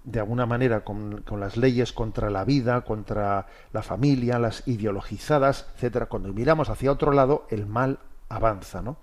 [0.03, 6.07] de alguna manera con, las leyes contra la vida, contra la familia, las ideologizadas, etcétera,
[6.07, 8.97] cuando miramos hacia otro lado, el mal avanza, ¿no?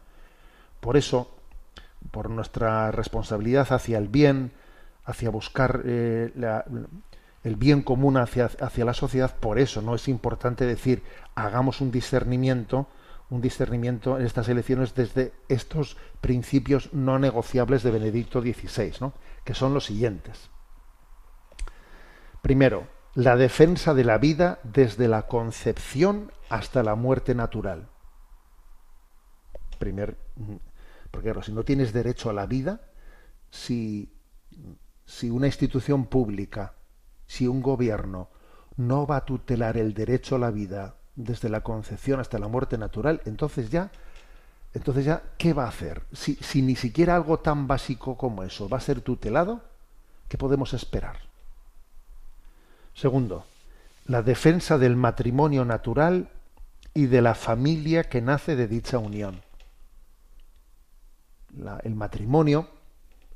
[0.80, 1.30] Por eso,
[2.10, 4.50] por nuestra responsabilidad hacia el bien,
[5.04, 6.32] hacia buscar eh,
[7.44, 11.04] el bien común hacia, hacia la sociedad, por eso no es importante decir
[11.36, 12.88] hagamos un discernimiento,
[13.32, 19.14] un discernimiento en estas elecciones desde estos principios no negociables de Benedicto XVI, ¿no?
[19.42, 20.50] que son los siguientes.
[22.42, 27.88] Primero, la defensa de la vida desde la concepción hasta la muerte natural.
[29.78, 30.18] Primer,
[31.10, 32.82] porque si no tienes derecho a la vida,
[33.48, 34.12] si,
[35.06, 36.74] si una institución pública,
[37.26, 38.28] si un gobierno
[38.76, 42.78] no va a tutelar el derecho a la vida desde la concepción hasta la muerte
[42.78, 43.90] natural, entonces ya
[44.74, 46.02] entonces ya, ¿qué va a hacer?
[46.12, 49.60] Si, si ni siquiera algo tan básico como eso va a ser tutelado,
[50.28, 51.18] ¿qué podemos esperar?
[52.94, 53.44] Segundo,
[54.06, 56.30] la defensa del matrimonio natural
[56.94, 59.42] y de la familia que nace de dicha unión.
[61.82, 62.68] el matrimonio,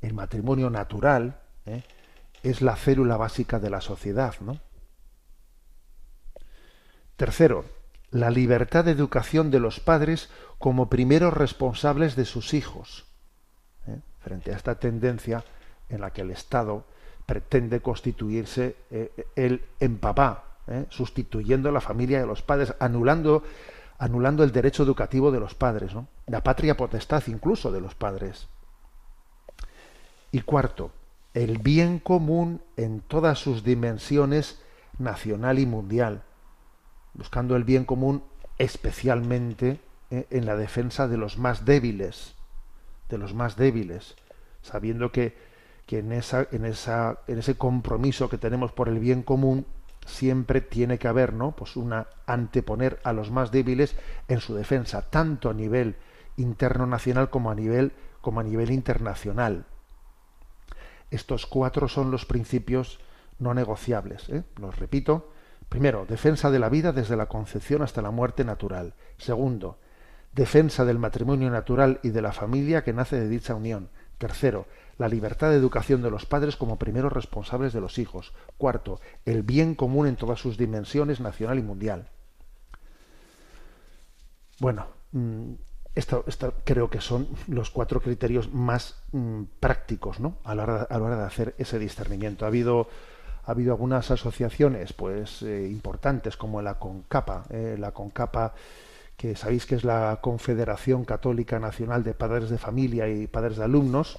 [0.01, 1.83] el matrimonio natural, ¿eh?
[2.43, 4.59] es la célula básica de la sociedad, ¿no?
[7.17, 7.65] Tercero,
[8.11, 13.07] la libertad de educación de los padres como primeros responsables de sus hijos.
[13.87, 14.01] ¿eh?
[14.21, 15.45] Frente a esta tendencia
[15.89, 16.85] en la que el Estado
[17.25, 20.87] pretende constituirse eh, el en papá, ¿eh?
[20.91, 23.43] sustituyendo la familia de los padres, anulando
[23.99, 25.93] anulando el derecho educativo de los padres,
[26.27, 28.49] la patria potestad incluso de los padres.
[30.33, 30.91] Y cuarto,
[31.35, 34.61] el bien común en todas sus dimensiones
[34.99, 36.23] nacional y mundial,
[37.17, 38.23] buscando el bien común
[38.59, 42.35] especialmente eh, en la defensa de los más débiles,
[43.09, 44.17] de los más débiles,
[44.63, 45.37] sabiendo que,
[45.87, 49.67] que en, esa, en, esa, en ese compromiso que tenemos por el bien común
[50.07, 51.53] siempre tiene que haber, ¿no?
[51.53, 53.97] Pues una anteponer a los más débiles
[54.29, 55.97] en su defensa, tanto a nivel
[56.37, 59.67] interno nacional como a nivel como a nivel internacional.
[61.11, 62.99] Estos cuatro son los principios
[63.39, 64.29] no negociables.
[64.29, 64.43] ¿eh?
[64.61, 65.31] Los repito.
[65.69, 68.95] Primero, defensa de la vida desde la concepción hasta la muerte natural.
[69.19, 69.79] Segundo,
[70.33, 73.89] defensa del matrimonio natural y de la familia que nace de dicha unión.
[74.19, 74.67] Tercero,
[74.99, 78.33] la libertad de educación de los padres como primeros responsables de los hijos.
[78.57, 82.09] Cuarto, el bien común en todas sus dimensiones, nacional y mundial.
[84.59, 85.53] Bueno, mm,
[85.95, 86.25] esto,
[86.65, 90.39] creo que son los cuatro criterios más mm, prácticos ¿no?
[90.45, 92.45] a, la hora, de hacer ese discernimiento.
[92.45, 92.89] Ha habido,
[93.47, 97.45] ha habido algunas asociaciones pues, eh, importantes como la CONCAPA.
[97.51, 98.55] Eh, la CONCAPA,
[99.17, 103.65] que sabéis que es la Confederación Católica Nacional de Padres de Familia y Padres de
[103.65, 104.19] Alumnos,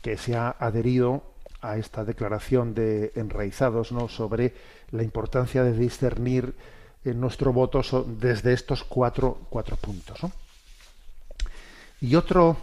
[0.00, 1.22] que se ha adherido
[1.60, 4.08] a esta declaración de enraizados ¿no?
[4.08, 4.54] sobre
[4.90, 6.54] la importancia de discernir
[7.04, 10.20] en nuestro voto desde estos cuatro, cuatro puntos.
[12.00, 12.56] Y otro,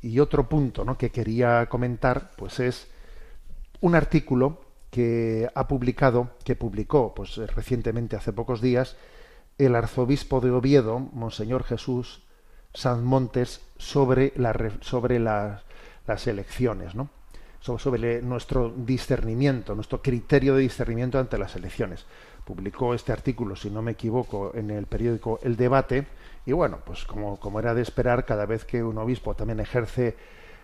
[0.00, 0.96] y otro punto ¿no?
[0.96, 2.86] que quería comentar pues es
[3.82, 4.61] un artículo
[4.92, 8.96] que ha publicado, que publicó pues, recientemente, hace pocos días,
[9.58, 12.22] el arzobispo de Oviedo, Monseñor Jesús
[12.72, 15.62] San Montes, sobre, la, sobre las
[16.06, 17.08] las elecciones, ¿no?
[17.60, 22.06] sobre nuestro discernimiento, nuestro criterio de discernimiento ante las elecciones.
[22.44, 26.08] Publicó este artículo, si no me equivoco, en el periódico El Debate,
[26.44, 30.16] y bueno, pues como, como era de esperar, cada vez que un obispo también ejerce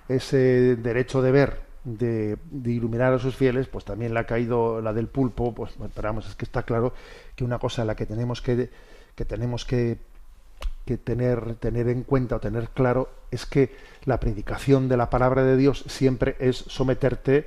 [0.09, 1.61] ese derecho de ver,
[1.97, 6.29] de, iluminar a sus fieles, pues también le ha caído la del pulpo, pues esperamos,
[6.29, 6.93] es que está claro
[7.35, 8.71] que una cosa en la que tenemos que,
[9.15, 9.99] que tenemos que
[10.89, 15.45] que tener, tener en cuenta o tener claro es que la predicación de la palabra
[15.45, 17.47] de Dios siempre es someterte,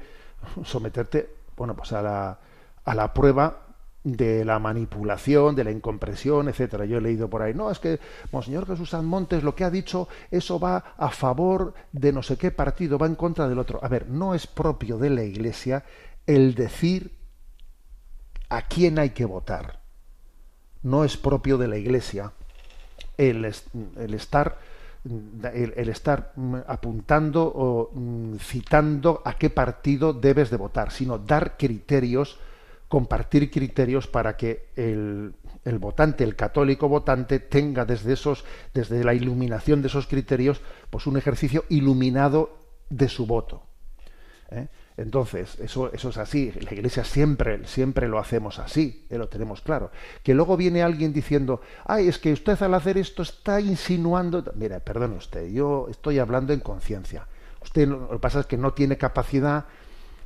[0.64, 2.38] someterte, bueno, pues a la,
[2.86, 3.61] a la prueba
[4.04, 6.86] de la manipulación, de la incompresión, etcétera.
[6.86, 8.00] Yo he leído por ahí, no, es que
[8.32, 12.38] Monseñor Jesús San Montes lo que ha dicho, eso va a favor de no sé
[12.38, 13.80] qué partido, va en contra del otro.
[13.84, 15.84] A ver, no es propio de la Iglesia
[16.26, 17.16] el decir
[18.50, 19.82] a quién hay que votar.
[20.84, 22.34] No es propio de la Iglesia
[23.18, 24.58] el, estar
[25.54, 26.34] el, estar
[26.68, 32.40] apuntando o mm, citando a qué partido debes de votar, sino dar criterios,
[32.92, 39.14] compartir criterios para que el, el, votante, el católico votante, tenga desde esos, desde la
[39.14, 43.64] iluminación de esos criterios, pues un ejercicio iluminado de su voto.
[44.50, 44.68] ¿eh?
[44.98, 46.52] Entonces, eso, eso es así.
[46.60, 49.90] La Iglesia siempre, siempre lo hacemos así, eh, lo tenemos claro.
[50.22, 54.44] Que luego viene alguien diciendo, ay, es que usted al hacer esto está insinuando.
[54.56, 57.26] Mira, perdone usted, yo estoy hablando en conciencia.
[57.62, 59.64] Usted lo que pasa es que no tiene capacidad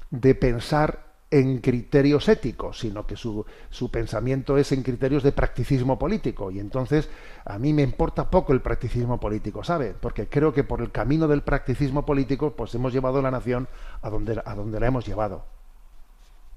[0.10, 5.98] de pensar en criterios éticos, sino que su, su, pensamiento es en criterios de practicismo
[5.98, 6.52] político.
[6.52, 7.10] Y entonces
[7.46, 9.96] a mí me importa poco el practicismo político, ¿sabe?
[10.00, 13.68] Porque creo que por el camino del practicismo político, pues hemos llevado a la nación
[14.02, 15.46] a donde, a donde la hemos llevado.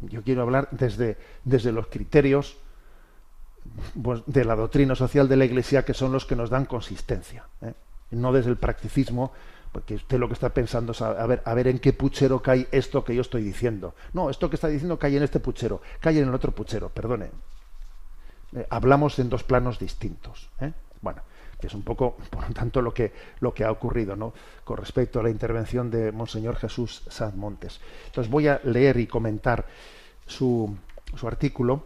[0.01, 2.59] Yo quiero hablar desde, desde los criterios
[4.01, 7.47] pues, de la doctrina social de la Iglesia, que son los que nos dan consistencia,
[7.63, 7.73] ¿eh?
[8.11, 9.33] no desde el practicismo
[9.73, 12.69] porque usted lo que está pensando es a ver, a ver en qué puchero cae
[12.73, 13.95] esto que yo estoy diciendo.
[14.13, 17.31] No, esto que está diciendo cae en este puchero, cae en el otro puchero, perdone.
[18.57, 20.49] Eh, hablamos en dos planos distintos.
[20.61, 20.73] ¿eh?
[21.03, 21.23] Bueno,
[21.61, 24.33] que es un poco, por lo tanto, lo que, lo que ha ocurrido ¿no?
[24.65, 27.81] con respecto a la intervención de Monseñor Jesús Sanz Montes.
[28.07, 29.67] Entonces voy a leer y comentar
[30.27, 30.75] su,
[31.15, 31.85] su artículo,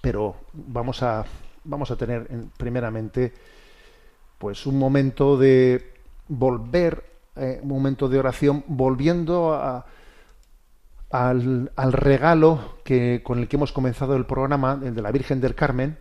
[0.00, 1.24] pero vamos a,
[1.64, 3.32] vamos a tener primeramente
[4.38, 5.99] pues un momento de
[6.30, 7.04] volver,
[7.36, 9.52] eh, un momento de oración, volviendo
[11.10, 15.40] al, al, regalo que, con el que hemos comenzado el programa, el de la Virgen
[15.40, 15.98] del Carmen,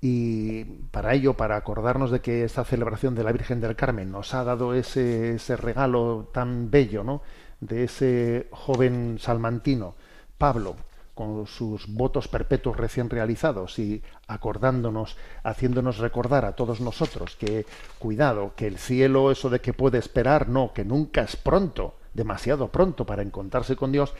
[0.00, 4.34] y para ello, para acordarnos de que esta celebración de la Virgen del Carmen nos
[4.34, 7.22] ha dado ese, ese regalo tan bello, ¿no?
[7.60, 9.94] de ese joven salmantino,
[10.38, 10.76] Pablo,
[11.14, 17.66] con sus votos perpetuos recién realizados y acordándonos, haciéndonos recordar a todos nosotros que,
[17.98, 22.68] cuidado, que el cielo, eso de que puede esperar, no, que nunca es pronto, demasiado
[22.68, 24.12] pronto para encontrarse con Dios,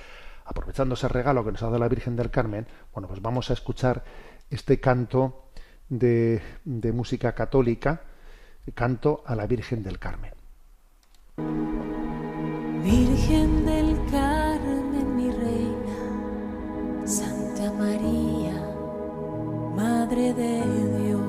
[0.44, 3.54] aprovechando ese regalo que nos ha dado la Virgen del Carmen, bueno, pues vamos a
[3.54, 4.04] escuchar
[4.50, 5.48] este canto
[5.88, 8.02] de, de música católica,
[8.74, 10.32] canto a la Virgen del Carmen.
[12.84, 13.93] Virgen del
[19.76, 20.62] Madre de
[20.98, 21.20] Dios.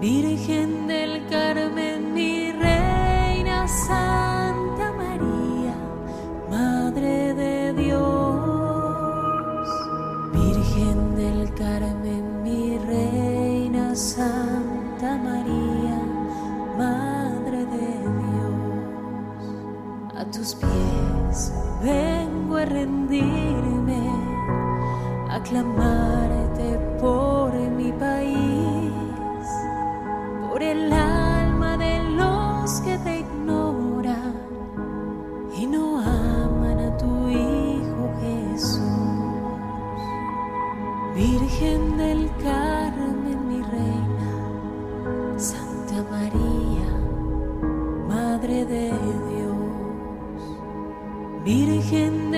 [0.00, 5.74] Virgen del Carmen, mi reina, Santa María,
[6.48, 9.68] Madre de Dios.
[10.32, 15.98] Virgen del Carmen, mi reina, Santa María,
[16.78, 17.88] Madre de
[18.20, 18.54] Dios.
[20.16, 21.52] A tus pies
[21.82, 24.00] vengo a rendirme,
[25.28, 26.41] a clamarte
[27.02, 28.92] por mi país,
[30.48, 34.34] por el alma de los que te ignoran
[35.58, 38.78] y no aman a tu Hijo Jesús.
[41.16, 44.30] Virgen del Carmen, mi reina,
[45.36, 46.88] Santa María,
[48.08, 48.90] Madre de
[49.30, 49.52] Dios.
[51.44, 52.31] Virgen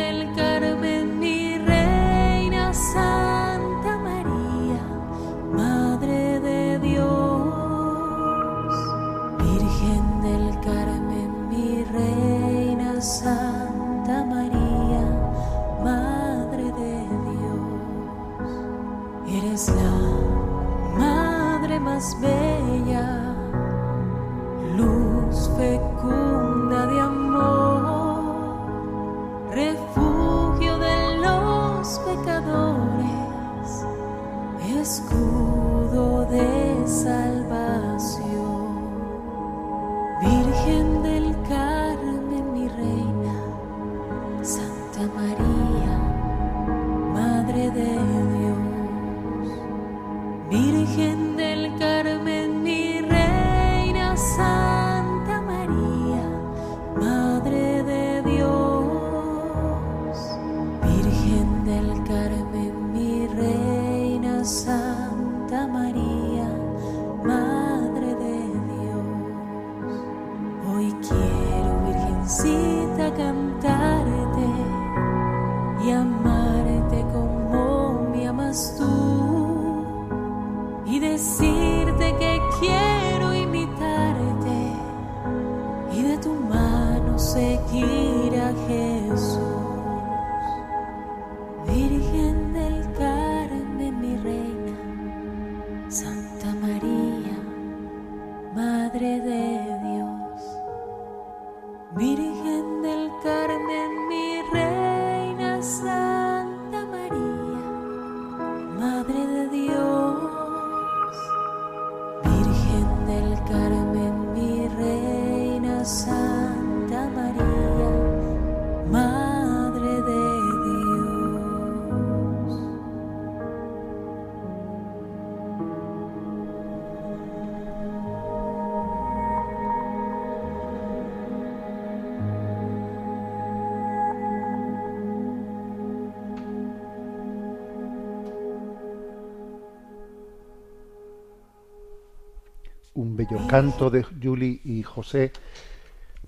[143.49, 145.33] canto de Juli y José,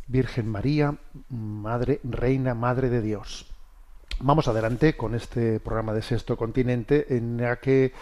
[0.07, 0.97] Virgen María,
[1.28, 3.47] Madre, Reina, Madre de Dios.
[4.20, 7.92] Vamos adelante con este programa de Sexto Continente, en la que, eh,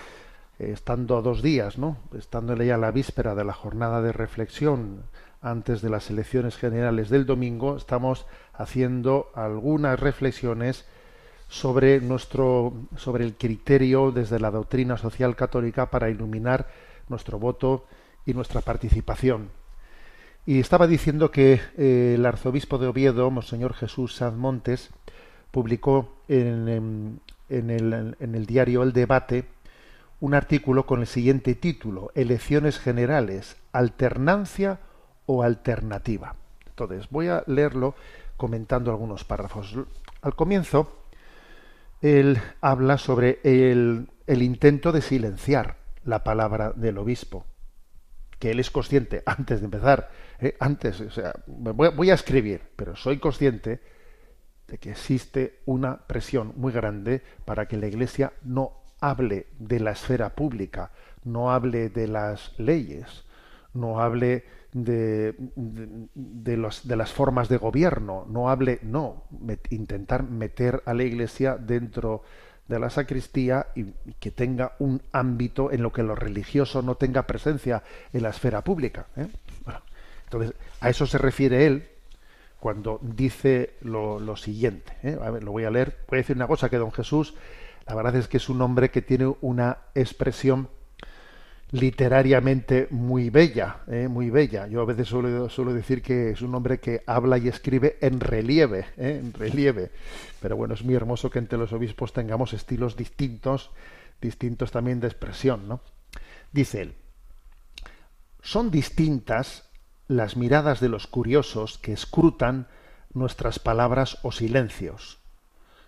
[0.59, 1.97] estando a dos días, ¿no?
[2.17, 5.03] Estando ya la víspera de la jornada de reflexión
[5.41, 10.87] antes de las elecciones generales del domingo, estamos haciendo algunas reflexiones
[11.49, 16.69] sobre nuestro sobre el criterio desde la doctrina social católica para iluminar
[17.09, 17.85] nuestro voto
[18.27, 19.51] y nuestra participación.
[20.47, 24.91] Y estaba diciendo que eh, el arzobispo de Oviedo, Monseñor Jesús Sanz Montes,
[25.51, 26.69] publicó en,
[27.49, 29.45] en- el, en el diario El Debate
[30.21, 34.81] un artículo con el siguiente título, Elecciones Generales, Alternancia
[35.27, 36.35] o Alternativa.
[36.67, 37.95] Entonces, voy a leerlo
[38.37, 39.77] comentando algunos párrafos.
[40.23, 40.99] Al comienzo,
[42.03, 47.45] él habla sobre el, el intento de silenciar la palabra del obispo
[48.45, 52.95] que él es consciente antes de empezar, eh, antes, o sea, voy, a escribir, pero
[52.95, 53.81] soy consciente
[54.69, 59.93] de que existe una presión muy grande para que la Iglesia no hable de la
[59.93, 60.91] esfera pública,
[61.25, 63.25] no hable de las leyes,
[63.73, 69.25] no hable de, de, de de las formas de gobierno, no hable, no,
[69.71, 72.25] intentar meter a la Iglesia dentro
[72.69, 73.85] de la sacristía y,
[74.19, 78.63] que tenga un ámbito en lo que lo religioso no tenga presencia en la esfera
[78.63, 79.07] pública.
[79.17, 79.29] ¿eh?
[80.25, 81.89] entonces, a eso se refiere él
[82.59, 84.97] cuando dice lo, siguiente.
[85.03, 85.19] ¿eh?
[85.43, 85.99] Lo voy a leer.
[86.09, 87.35] Voy a decir una cosa que don Jesús,
[87.87, 90.69] la verdad es que es un hombre que tiene una expresión
[91.71, 94.09] literariamente muy bella, ¿eh?
[94.09, 94.67] muy bella.
[94.69, 98.21] Yo a veces suelo, suelo, decir que es un hombre que habla y escribe en
[98.21, 99.21] relieve, ¿eh?
[99.23, 99.91] en relieve.
[100.41, 103.71] Pero bueno, es muy hermoso que entre los obispos tengamos estilos distintos,
[104.21, 105.81] distintos también de expresión, ¿no?
[106.53, 106.95] Dice él,
[108.41, 109.65] son distintas
[110.07, 112.69] las miradas de los curiosos que escrutan
[113.13, 115.19] nuestras palabras o silencios,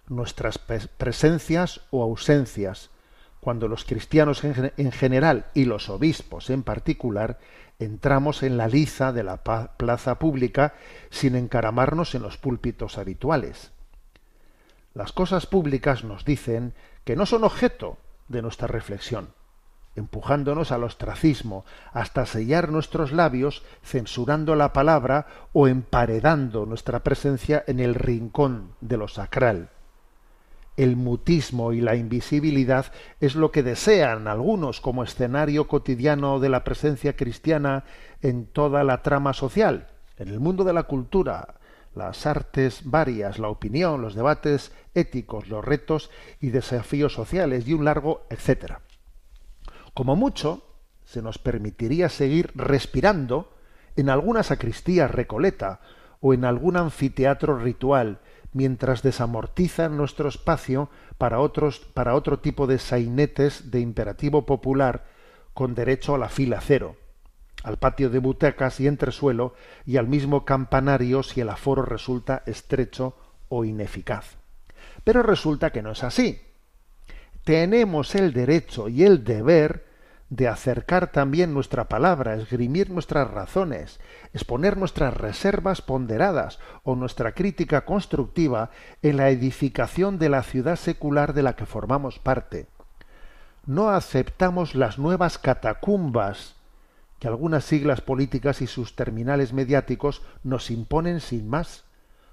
[0.09, 2.91] nuestras presencias o ausencias,
[3.47, 7.39] cuando los cristianos en general y los obispos en particular
[7.79, 9.45] entramos en la liza de la
[9.77, 10.75] plaza pública
[11.11, 13.71] sin encaramarnos en los púlpitos habituales.
[14.95, 16.75] Las cosas públicas nos dicen
[17.05, 19.29] que no son objeto de nuestra reflexión,
[19.95, 27.79] empujándonos al ostracismo, hasta sellar nuestros labios, censurando la palabra o emparedando nuestra presencia en
[27.79, 29.71] el rincón de lo sacral
[30.77, 36.65] el mutismo y la invisibilidad es lo que desean algunos como escenario cotidiano de la
[36.65, 37.85] presencia cristiana
[38.21, 41.55] en toda la trama social, en el mundo de la cultura,
[41.95, 46.11] las artes varias, la opinión, los debates éticos, los retos
[46.41, 48.81] y desafíos sociales y un largo etcétera.
[49.95, 50.63] Como mucho,
[51.05, 53.55] se nos permitiría seguir respirando
[53.97, 55.81] en alguna sacristía recoleta
[56.21, 58.19] o en algún anfiteatro ritual
[58.57, 60.89] mientras desamortizan nuestro espacio
[61.19, 65.05] para, otros, para otro tipo de sainetes de imperativo popular
[65.53, 66.97] con derecho a la fila cero,
[67.63, 69.55] al patio de butacas y entresuelo
[69.85, 73.15] y al mismo campanario si el aforo resulta estrecho
[73.51, 74.39] o ineficaz.
[75.05, 76.41] Pero resulta que no es así.
[77.45, 79.86] Tenemos el derecho y el deber
[80.29, 84.01] de acercar también nuestra palabra, esgrimir nuestras razones,
[84.33, 88.71] exponer nuestras reservas ponderadas o nuestra crítica constructiva
[89.03, 92.67] en la edificación de la ciudad secular de la que formamos parte.
[93.67, 96.57] No aceptamos las nuevas catacumbas
[97.21, 101.85] que algunas siglas políticas y sus terminales mediáticos nos imponen sin más,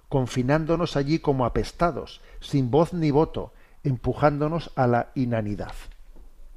[0.10, 5.74] confinándonos allí como apestados, sin voz ni voto, empujándonos a la inanidad.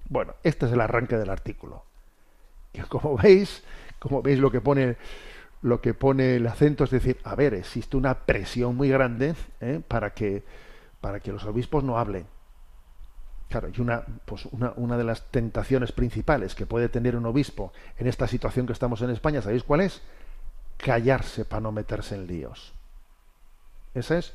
[0.09, 1.84] Bueno, este es el arranque del artículo.
[2.72, 3.62] Que como veis,
[3.98, 4.96] como veis lo que pone
[5.62, 9.80] lo que pone el acento es decir, a ver, existe una presión muy grande ¿eh?
[9.86, 10.44] para que
[11.00, 12.26] para que los obispos no hablen.
[13.48, 17.72] Claro, y una, pues una, una de las tentaciones principales que puede tener un obispo
[17.96, 20.02] en esta situación que estamos en España, ¿sabéis cuál es?
[20.78, 22.74] Callarse para no meterse en líos.
[23.94, 24.34] Esa es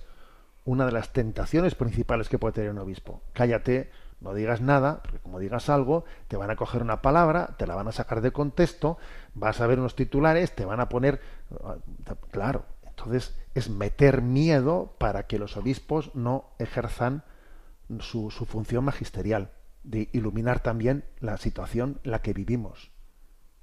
[0.64, 3.22] una de las tentaciones principales que puede tener un obispo.
[3.34, 3.92] Cállate,
[4.22, 7.76] no digas nada, porque como digas algo, te van a coger una palabra, te la
[7.76, 8.98] van a sacar de contexto,
[9.34, 11.20] vas a ver unos titulares, te van a poner...
[12.30, 17.24] Claro, entonces es meter miedo para que los obispos no ejerzan
[18.00, 19.52] su, función magisterial,
[19.84, 22.92] de iluminar también la situación en la que vivimos.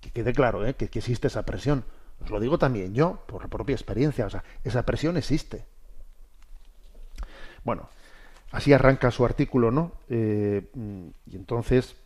[0.00, 0.74] Que quede claro ¿eh?
[0.74, 1.84] que, que existe esa presión.
[2.20, 5.66] Os lo digo también yo, por propia experiencia, o sea, esa presión existe.
[7.62, 7.88] Bueno,
[8.50, 9.92] Así arranca su artículo, ¿no?
[10.08, 10.62] Eh,
[11.26, 11.96] y entonces,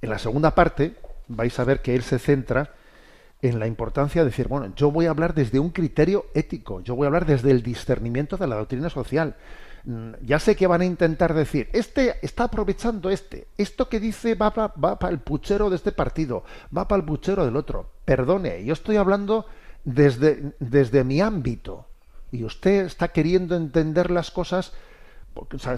[0.00, 0.96] en la segunda parte,
[1.28, 2.74] vais a ver que él se centra
[3.42, 6.94] en la importancia de decir, bueno, yo voy a hablar desde un criterio ético, yo
[6.94, 9.36] voy a hablar desde el discernimiento de la doctrina social.
[9.84, 14.34] Mm, ya sé que van a intentar decir, este está aprovechando este, esto que dice
[14.34, 16.44] va para va el puchero de este partido,
[16.76, 17.90] va para el puchero del otro.
[18.04, 19.46] Perdone, yo estoy hablando
[19.84, 21.86] desde, desde mi ámbito
[22.30, 24.72] y usted está queriendo entender las cosas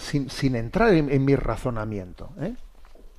[0.00, 2.30] sin, entrar en, mi razonamiento.
[2.40, 2.54] ¿eh?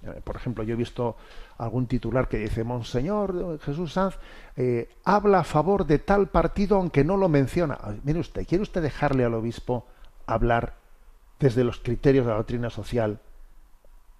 [0.04, 1.16] Eh, por ejemplo, yo he visto
[1.58, 4.18] algún titular que dice, Monseñor Jesús Sanz
[4.58, 7.78] eh, habla a favor de tal partido aunque no lo menciona.
[8.04, 9.88] mire usted, ¿quiere usted dejarle al obispo
[10.26, 10.76] hablar
[11.40, 13.20] desde los criterios de la doctrina social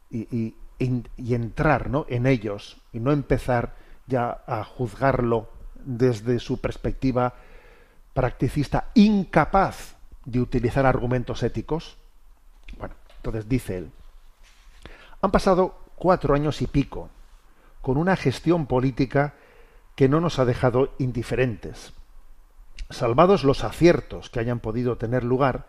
[0.10, 2.06] y, entrar ¿no?
[2.10, 5.50] en ellos y no empezar ya a juzgarlo
[5.86, 7.34] desde su perspectiva
[8.14, 9.96] practicista incapaz
[10.26, 11.98] de utilizar argumentos éticos?
[13.18, 13.92] Entonces dice él,
[15.22, 17.10] han pasado cuatro años y pico
[17.82, 19.36] con una gestión política
[19.96, 21.94] que no nos ha dejado indiferentes.
[22.90, 25.68] Salvados los aciertos que hayan podido tener lugar,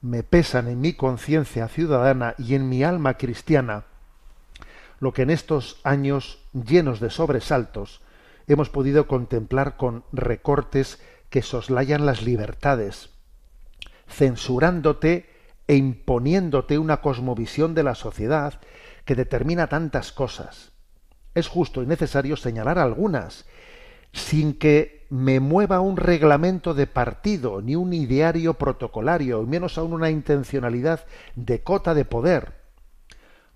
[0.00, 3.84] me pesan en mi conciencia ciudadana y en mi alma cristiana
[5.02, 8.02] lo que en estos años llenos de sobresaltos
[8.46, 13.10] hemos podido contemplar con recortes que soslayan las libertades,
[14.06, 15.28] censurándote
[15.66, 18.60] e imponiéndote una cosmovisión de la sociedad
[19.04, 20.72] que determina tantas cosas.
[21.34, 23.46] Es justo y necesario señalar algunas,
[24.12, 29.92] sin que me mueva un reglamento de partido, ni un ideario protocolario, y menos aún
[29.92, 31.04] una intencionalidad
[31.36, 32.54] de cota de poder.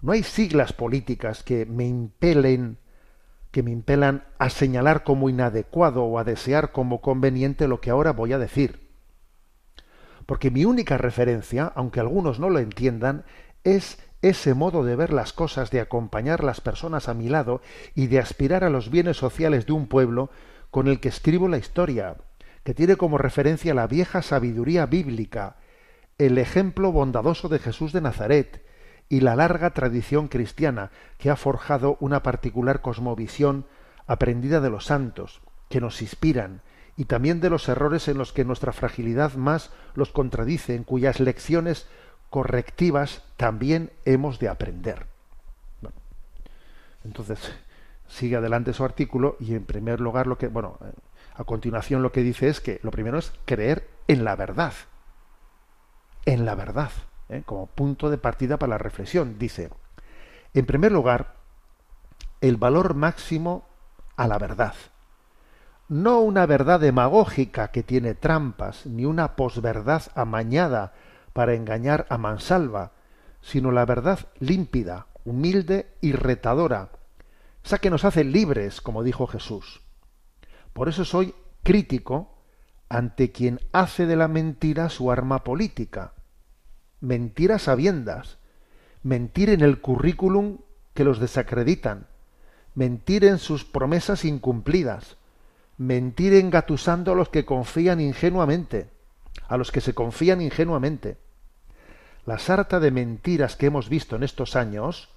[0.01, 2.79] No hay siglas políticas que me impelen
[3.57, 8.13] que me impelan a señalar como inadecuado o a desear como conveniente lo que ahora
[8.13, 8.86] voy a decir.
[10.27, 13.24] Porque mi única referencia, aunque algunos no lo entiendan,
[13.64, 17.61] es ese modo de ver las cosas, de acompañar las personas a mi lado
[17.95, 20.31] y de aspirar a los bienes sociales de un pueblo
[20.70, 22.16] con el que escribo la historia,
[22.64, 25.57] que tiene como referencia la vieja sabiduría bíblica,
[26.18, 28.64] el ejemplo bondadoso de Jesús de Nazaret,
[29.09, 33.66] y la larga tradición cristiana que ha forjado una particular cosmovisión
[34.07, 36.62] aprendida de los santos, que nos inspiran,
[36.97, 41.21] y también de los errores en los que nuestra fragilidad más los contradice, en cuyas
[41.21, 41.87] lecciones
[42.31, 45.07] correctivas también hemos de aprender.
[47.05, 47.39] entonces,
[48.09, 50.79] sigue adelante su artículo y en primer lugar lo que, bueno,
[51.35, 54.73] a continuación lo que dice es que lo primero es creer en la verdad.
[56.25, 56.91] En la verdad.
[57.29, 57.43] ¿eh?
[57.45, 59.39] como punto de partida para la reflexión.
[59.39, 59.71] Dice,
[60.55, 61.35] en primer lugar,
[62.41, 63.69] el valor máximo
[64.17, 64.75] a la verdad.
[65.89, 70.93] No una verdad demagógica que tiene trampas, ni una posverdad amañada
[71.32, 72.93] para engañar a mansalva,
[73.41, 76.91] sino la verdad límpida, humilde y retadora,
[77.64, 79.82] esa que nos hace libres, como dijo Jesús.
[80.72, 82.34] Por eso soy crítico
[82.89, 86.14] ante quien hace de la mentira su arma política.
[87.01, 88.39] Mentir a sabiendas,
[89.03, 90.59] mentir en el currículum
[90.95, 92.09] que los desacreditan,
[92.74, 95.16] mentir en sus promesas incumplidas,
[95.79, 98.89] mentir engatusando a los que confían ingenuamente,
[99.49, 101.18] a los que se confían ingenuamente.
[102.24, 105.11] La sarta de mentiras que hemos visto en estos años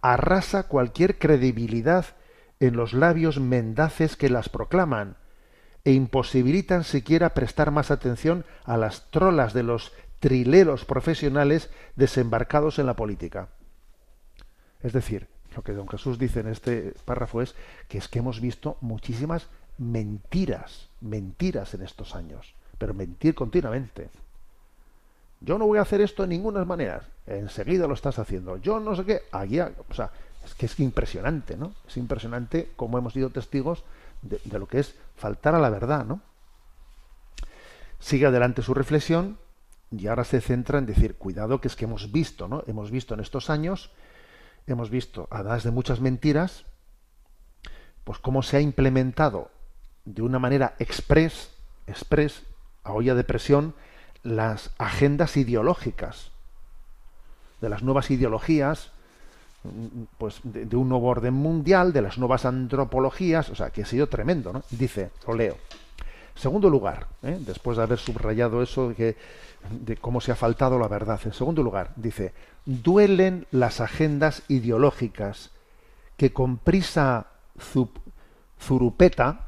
[0.00, 2.06] arrasa cualquier credibilidad
[2.60, 5.16] en los labios mendaces que las proclaman
[5.84, 12.86] e imposibilitan siquiera prestar más atención a las trolas de los trileros profesionales desembarcados en
[12.86, 13.48] la política.
[14.82, 17.54] Es decir, lo que don Jesús dice en este párrafo es
[17.88, 19.48] que es que hemos visto muchísimas
[19.78, 24.10] mentiras, mentiras en estos años, pero mentir continuamente.
[25.40, 27.02] Yo no voy a hacer esto de ninguna manera.
[27.26, 28.56] Enseguida lo estás haciendo.
[28.56, 29.22] Yo no sé qué.
[29.32, 30.10] Allí, o sea,
[30.44, 31.74] es que es impresionante, ¿no?
[31.86, 33.84] Es impresionante cómo hemos sido testigos
[34.22, 36.20] de, de lo que es faltar a la verdad, ¿no?
[37.98, 39.38] Sigue adelante su reflexión
[39.90, 42.64] y ahora se centra en decir, cuidado que es que hemos visto, ¿no?
[42.66, 43.90] Hemos visto en estos años,
[44.66, 46.64] hemos visto, además de muchas mentiras,
[48.04, 49.50] pues cómo se ha implementado
[50.06, 51.50] de una manera express,
[51.86, 52.42] express,
[52.84, 53.74] a olla de presión,
[54.22, 56.30] las agendas ideológicas,
[57.60, 58.90] de las nuevas ideologías,
[60.18, 64.06] pues de, un nuevo orden mundial, de las nuevas antropologías, o sea, que ha sido
[64.06, 64.62] tremendo.
[64.70, 65.56] Dice, lo leo.
[66.36, 67.38] Segundo lugar, ¿eh?
[67.40, 69.16] después de haber subrayado eso que,
[69.70, 71.20] de cómo se ha faltado la verdad.
[71.24, 72.32] En segundo lugar, dice,
[72.64, 75.50] duelen las agendas ideológicas
[76.16, 77.26] que con prisa
[78.60, 79.45] zurupeta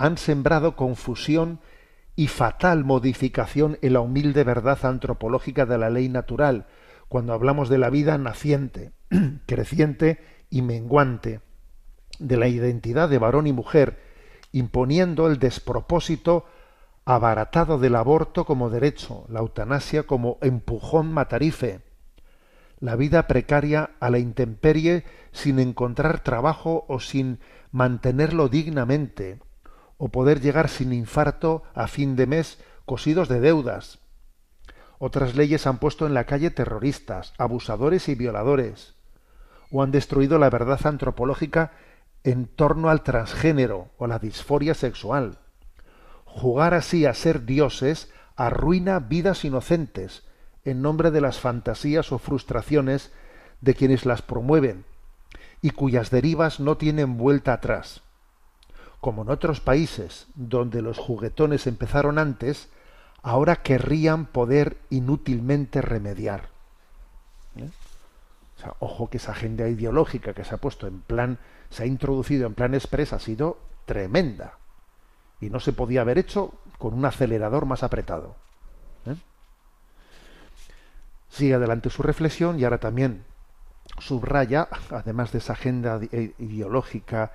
[0.00, 1.60] han sembrado confusión
[2.16, 6.66] y fatal modificación en la humilde verdad antropológica de la ley natural,
[7.08, 8.92] cuando hablamos de la vida naciente,
[9.46, 11.42] creciente y menguante,
[12.18, 14.00] de la identidad de varón y mujer,
[14.52, 16.46] imponiendo el despropósito
[17.04, 21.82] abaratado del aborto como derecho, la eutanasia como empujón matarife,
[22.78, 27.38] la vida precaria a la intemperie sin encontrar trabajo o sin
[27.70, 29.40] mantenerlo dignamente,
[30.02, 33.98] o poder llegar sin infarto a fin de mes cosidos de deudas.
[34.98, 38.94] Otras leyes han puesto en la calle terroristas, abusadores y violadores,
[39.70, 41.72] o han destruido la verdad antropológica
[42.24, 45.38] en torno al transgénero o la disforia sexual.
[46.24, 50.26] Jugar así a ser dioses arruina vidas inocentes
[50.64, 53.12] en nombre de las fantasías o frustraciones
[53.60, 54.86] de quienes las promueven
[55.60, 58.00] y cuyas derivas no tienen vuelta atrás.
[59.00, 62.68] Como en otros países donde los juguetones empezaron antes,
[63.22, 66.48] ahora querrían poder inútilmente remediar.
[67.56, 67.70] ¿Eh?
[68.78, 71.38] Ojo que esa agenda ideológica que se ha puesto en plan
[71.70, 74.58] se ha introducido en plan express ha sido tremenda.
[75.40, 78.36] Y no se podía haber hecho con un acelerador más apretado.
[79.06, 79.16] ¿eh?
[81.30, 83.24] Sigue adelante su reflexión y ahora también
[83.98, 85.98] subraya, además de esa agenda
[86.38, 87.32] ideológica,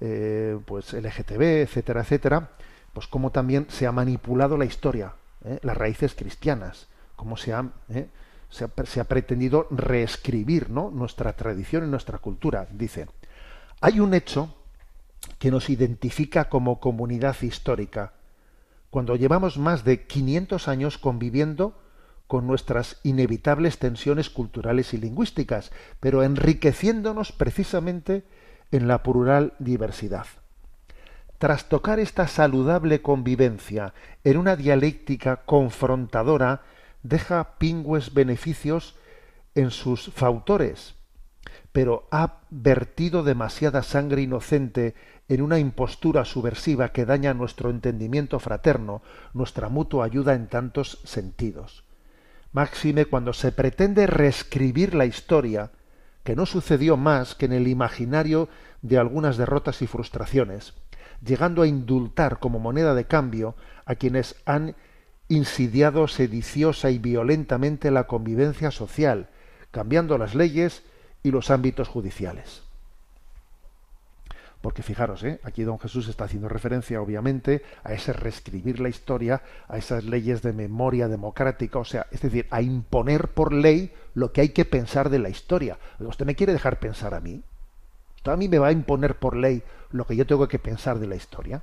[0.00, 2.50] eh, pues LGTB, etcétera, etcétera,
[2.92, 5.14] pues cómo también se ha manipulado la historia,
[5.62, 8.08] las raíces cristianas, cómo se ha, ¿eh?
[8.50, 10.90] se ha, se ha pretendido reescribir ¿no?
[10.90, 12.66] nuestra tradición y nuestra cultura.
[12.72, 13.06] Dice,
[13.80, 14.54] hay un hecho
[15.38, 18.12] que nos identifica como comunidad histórica,
[18.90, 21.78] cuando llevamos más de 500 años conviviendo
[22.26, 28.24] con nuestras inevitables tensiones culturales y lingüísticas, pero enriqueciéndonos precisamente
[28.72, 30.26] en la plural diversidad.
[31.38, 33.94] Tras tocar esta saludable convivencia
[34.24, 36.62] en una dialéctica confrontadora,
[37.02, 38.96] deja pingües beneficios
[39.54, 40.96] en sus fautores,
[41.72, 44.94] pero ha vertido demasiada sangre inocente
[45.28, 49.02] en una impostura subversiva que daña nuestro entendimiento fraterno,
[49.32, 51.84] nuestra mutua ayuda en tantos sentidos.
[52.52, 55.70] Máxime cuando se pretende reescribir la historia,
[56.28, 58.50] que no sucedió más que en el imaginario
[58.82, 60.74] de algunas derrotas y frustraciones,
[61.24, 63.56] llegando a indultar como moneda de cambio
[63.86, 64.76] a quienes han
[65.28, 69.30] insidiado sediciosa y violentamente la convivencia social,
[69.70, 70.82] cambiando las leyes
[71.22, 72.67] y los ámbitos judiciales.
[74.68, 75.40] Porque fijaros, ¿eh?
[75.44, 80.42] aquí don Jesús está haciendo referencia, obviamente, a ese reescribir la historia, a esas leyes
[80.42, 84.66] de memoria democrática, o sea, es decir, a imponer por ley lo que hay que
[84.66, 85.78] pensar de la historia.
[85.98, 87.42] ¿Usted me quiere dejar pensar a mí?
[88.16, 90.98] ¿Usted a mí me va a imponer por ley lo que yo tengo que pensar
[90.98, 91.62] de la historia?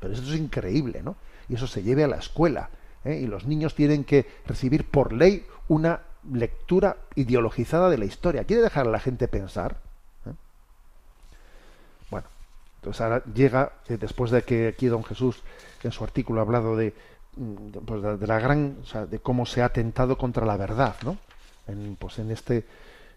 [0.00, 1.16] Pero eso es increíble, ¿no?
[1.50, 2.70] Y eso se lleve a la escuela.
[3.04, 3.20] ¿eh?
[3.20, 6.00] Y los niños tienen que recibir por ley una
[6.32, 8.44] lectura ideologizada de la historia.
[8.44, 9.84] ¿Quiere dejar a la gente pensar?
[12.86, 15.42] Entonces ahora llega, después de que aquí don Jesús
[15.82, 16.94] en su artículo ha hablado de,
[17.36, 20.94] mm, pues de la gran, o sea, de cómo se ha atentado contra la verdad,
[21.02, 21.18] ¿no?
[21.66, 22.64] En, pues en este,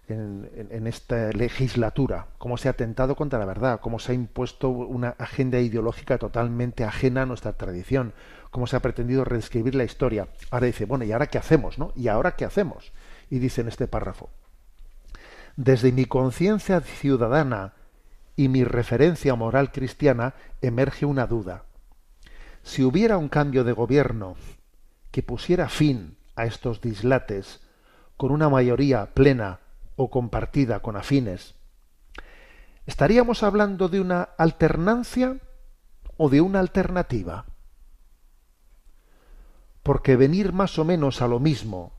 [0.07, 4.69] en, en, esta legislatura, cómo se ha atentado contra la verdad, cómo se ha impuesto
[4.69, 8.13] una agenda ideológica totalmente ajena a nuestra tradición,
[8.49, 10.29] cómo se ha pretendido reescribir la historia.
[10.49, 11.93] Ahora dice, bueno, ¿y ahora qué hacemos, no?
[11.95, 12.91] ¿Y ahora qué hacemos?
[13.29, 14.31] Y dice en este párrafo,
[15.57, 17.73] desde mi conciencia ciudadana
[18.39, 21.65] y mi referencia moral cristiana emerge una duda.
[22.63, 24.37] Si hubiera un cambio de gobierno
[25.11, 27.59] que pusiera fin a estos dislates
[28.15, 29.59] con una mayoría plena
[29.97, 31.55] o compartida con afines,
[32.85, 35.35] ¿estaríamos hablando de una alternancia
[36.15, 37.43] o de una alternativa?
[39.83, 41.91] Porque venir más o menos a lo mismo,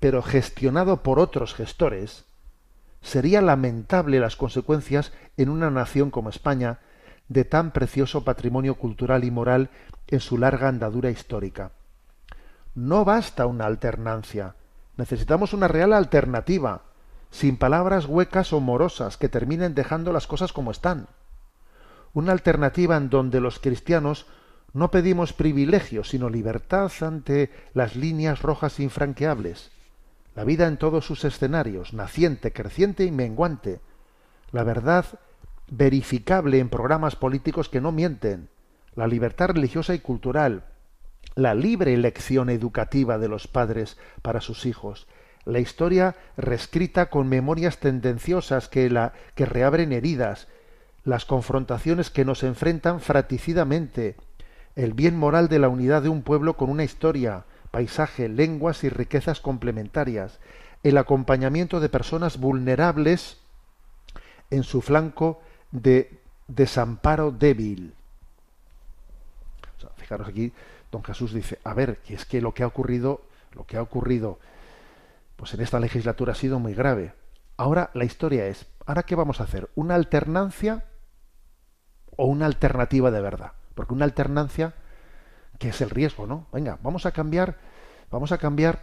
[0.00, 2.24] pero gestionado por otros gestores,
[3.00, 6.80] sería lamentable las consecuencias en una nación como España
[7.28, 9.70] de tan precioso patrimonio cultural y moral
[10.08, 11.72] en su larga andadura histórica.
[12.74, 14.54] No basta una alternancia,
[14.96, 16.82] necesitamos una real alternativa,
[17.30, 21.08] sin palabras huecas o morosas que terminen dejando las cosas como están.
[22.12, 24.26] Una alternativa en donde los cristianos
[24.72, 29.70] no pedimos privilegios, sino libertad ante las líneas rojas infranqueables,
[30.36, 33.80] la vida en todos sus escenarios, naciente, creciente y menguante,
[34.52, 35.06] la verdad
[35.68, 38.50] verificable en programas políticos que no mienten,
[38.94, 40.64] la libertad religiosa y cultural,
[41.34, 45.06] la libre elección educativa de los padres para sus hijos,
[45.46, 50.48] la historia reescrita con memorias tendenciosas que, la, que reabren heridas,
[51.02, 54.16] las confrontaciones que nos enfrentan fraticidamente,
[54.74, 57.46] el bien moral de la unidad de un pueblo con una historia,
[57.76, 60.38] paisaje, lenguas y riquezas complementarias,
[60.82, 63.36] el acompañamiento de personas vulnerables
[64.48, 66.18] en su flanco de
[66.48, 67.92] desamparo débil.
[69.98, 70.54] fijaros aquí,
[70.90, 73.20] don Jesús dice, a ver, que es que lo que ha ocurrido,
[73.52, 74.38] lo que ha ocurrido,
[75.36, 77.12] pues en esta legislatura ha sido muy grave.
[77.58, 79.68] Ahora la historia es, ¿ahora qué vamos a hacer?
[79.74, 80.86] ¿Una alternancia
[82.16, 83.52] o una alternativa de verdad?
[83.74, 84.72] Porque una alternancia
[85.58, 86.46] que es el riesgo, ¿no?
[86.52, 87.56] Venga, vamos a cambiar,
[88.10, 88.82] vamos a cambiar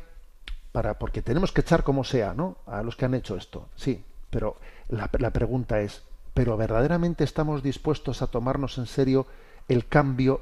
[0.72, 2.58] para, porque tenemos que echar como sea, ¿no?
[2.66, 4.58] A los que han hecho esto, sí, pero
[4.90, 6.04] la, la pregunta es,
[6.34, 9.28] ¿pero verdaderamente estamos dispuestos a tomarnos en serio
[9.68, 10.42] el cambio,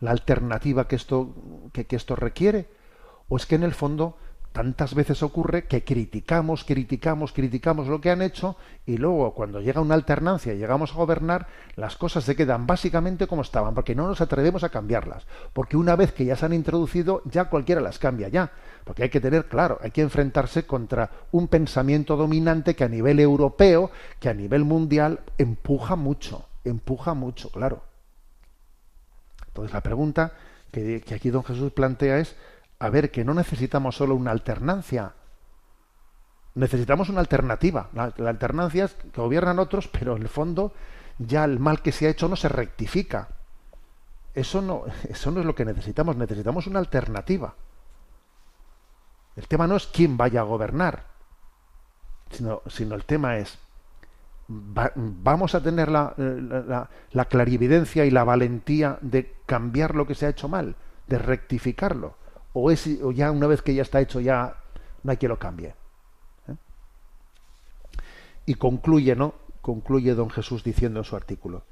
[0.00, 1.34] la alternativa que esto,
[1.72, 2.68] que, que esto requiere?
[3.28, 4.16] ¿O es que en el fondo
[4.54, 8.54] tantas veces ocurre que criticamos, criticamos, criticamos lo que han hecho
[8.86, 13.26] y luego cuando llega una alternancia y llegamos a gobernar, las cosas se quedan básicamente
[13.26, 16.52] como estaban, porque no nos atrevemos a cambiarlas, porque una vez que ya se han
[16.52, 18.52] introducido, ya cualquiera las cambia ya,
[18.84, 23.18] porque hay que tener claro, hay que enfrentarse contra un pensamiento dominante que a nivel
[23.18, 23.90] europeo,
[24.20, 27.82] que a nivel mundial empuja mucho, empuja mucho, claro.
[29.48, 30.32] Entonces la pregunta
[30.70, 32.36] que, que aquí don Jesús plantea es
[32.78, 35.14] a ver que no necesitamos solo una alternancia,
[36.54, 37.88] necesitamos una alternativa.
[37.92, 40.72] La, alternancia es que gobiernan otros, pero en el fondo
[41.18, 43.28] ya el mal que se ha hecho no se rectifica.
[44.34, 47.54] Eso no, eso no es lo que necesitamos, necesitamos una alternativa.
[49.36, 51.04] El tema no es quién vaya a gobernar,
[52.30, 53.58] sino, sino el tema es,
[54.46, 60.26] ¿vamos a tener la, la, la, clarividencia y la valentía de cambiar lo que se
[60.26, 60.76] ha hecho mal,
[61.08, 62.16] de rectificarlo?
[62.54, 64.56] ¿O, es, o ya una vez que ya está hecho ya
[65.02, 65.74] no hay que lo cambie?
[66.48, 66.54] ¿Eh?
[68.46, 69.34] Y concluye, ¿no?
[69.60, 71.64] Concluye don Jesús diciendo en su artículo,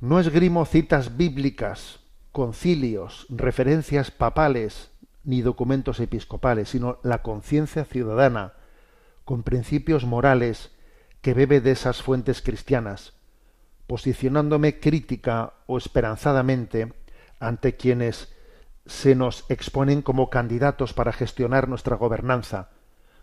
[0.00, 4.90] no esgrimo citas bíblicas, concilios, referencias papales,
[5.24, 8.52] ni documentos episcopales, sino la conciencia ciudadana,
[9.24, 10.70] con principios morales
[11.20, 13.14] que bebe de esas fuentes cristianas,
[13.86, 16.92] posicionándome crítica o esperanzadamente
[17.40, 18.32] ante quienes
[18.88, 22.70] se nos exponen como candidatos para gestionar nuestra gobernanza.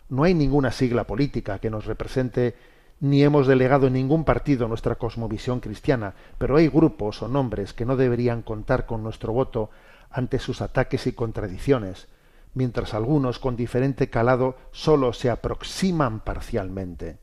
[0.08, 2.54] No hay ninguna sigla política que nos represente
[3.00, 7.84] ni hemos delegado en ningún partido nuestra cosmovisión cristiana, pero hay grupos o nombres que
[7.84, 9.70] no deberían contar con nuestro voto
[10.08, 12.06] ante sus ataques y contradicciones,
[12.54, 17.18] mientras algunos con diferente calado sólo se aproximan parcialmente.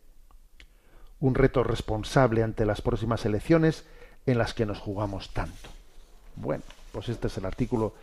[1.21, 3.85] Un reto responsable ante las próximas elecciones
[4.25, 5.69] en las que nos jugamos tanto.
[6.35, 7.93] Bueno, pues este es el artículo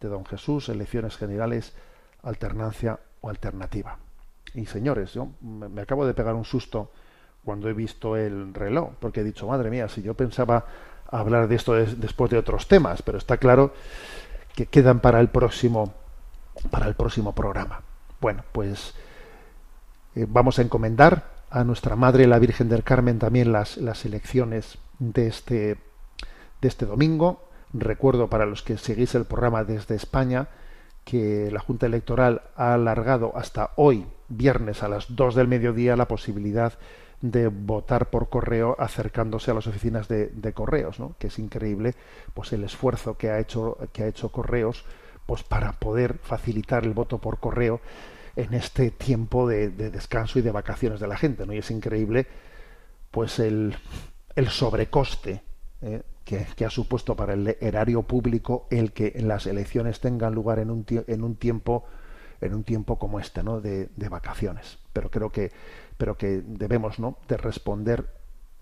[0.00, 1.74] de don Jesús, elecciones generales,
[2.22, 3.98] alternancia o alternativa.
[4.54, 6.90] Y señores, yo me acabo de pegar un susto
[7.44, 10.66] cuando he visto el reloj, porque he dicho, madre mía, si yo pensaba
[11.08, 13.72] hablar de esto después de otros temas, pero está claro
[14.54, 15.94] que quedan para el próximo
[16.70, 17.80] para el próximo programa.
[18.20, 18.94] Bueno, pues
[20.14, 24.78] eh, vamos a encomendar a nuestra Madre la Virgen del Carmen también las, las elecciones
[24.98, 25.78] de este,
[26.60, 27.48] de este domingo.
[27.72, 30.48] Recuerdo para los que seguís el programa desde España
[31.04, 36.08] que la Junta Electoral ha alargado hasta hoy, viernes a las 2 del mediodía, la
[36.08, 36.74] posibilidad
[37.20, 41.14] de votar por correo acercándose a las oficinas de, correos, ¿no?
[41.18, 41.94] que es increíble
[42.34, 44.84] pues el esfuerzo que ha hecho, que ha hecho correos
[45.26, 47.80] pues para poder facilitar el voto por correo
[48.36, 51.46] en este tiempo de, descanso y de vacaciones de la gente.
[51.46, 51.52] ¿no?
[51.52, 52.26] Y es increíble
[53.10, 53.76] pues el,
[54.34, 55.42] el sobrecoste
[55.82, 56.02] ¿eh?
[56.56, 60.86] Que, ha supuesto para el erario público el que las elecciones tengan lugar en un,
[60.88, 61.84] en un tiempo
[62.40, 63.60] en un tiempo como este, ¿no?
[63.60, 64.78] De, vacaciones.
[64.94, 65.52] Pero creo que
[65.98, 67.18] pero que debemos ¿no?
[67.28, 68.08] de responder,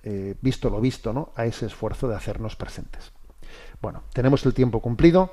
[0.03, 1.33] eh, visto lo visto, ¿no?
[1.37, 3.13] a ese esfuerzo de hacernos presentes.
[3.81, 5.31] Bueno, tenemos el tiempo cumplido.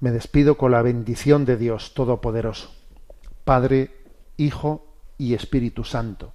[0.00, 2.74] Me despido con la bendición de Dios Todopoderoso,
[3.44, 3.90] Padre,
[4.36, 6.34] Hijo y Espíritu Santo.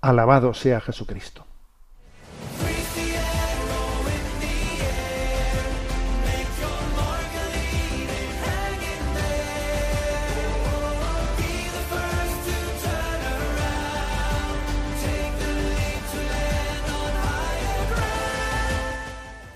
[0.00, 1.47] Alabado sea Jesucristo.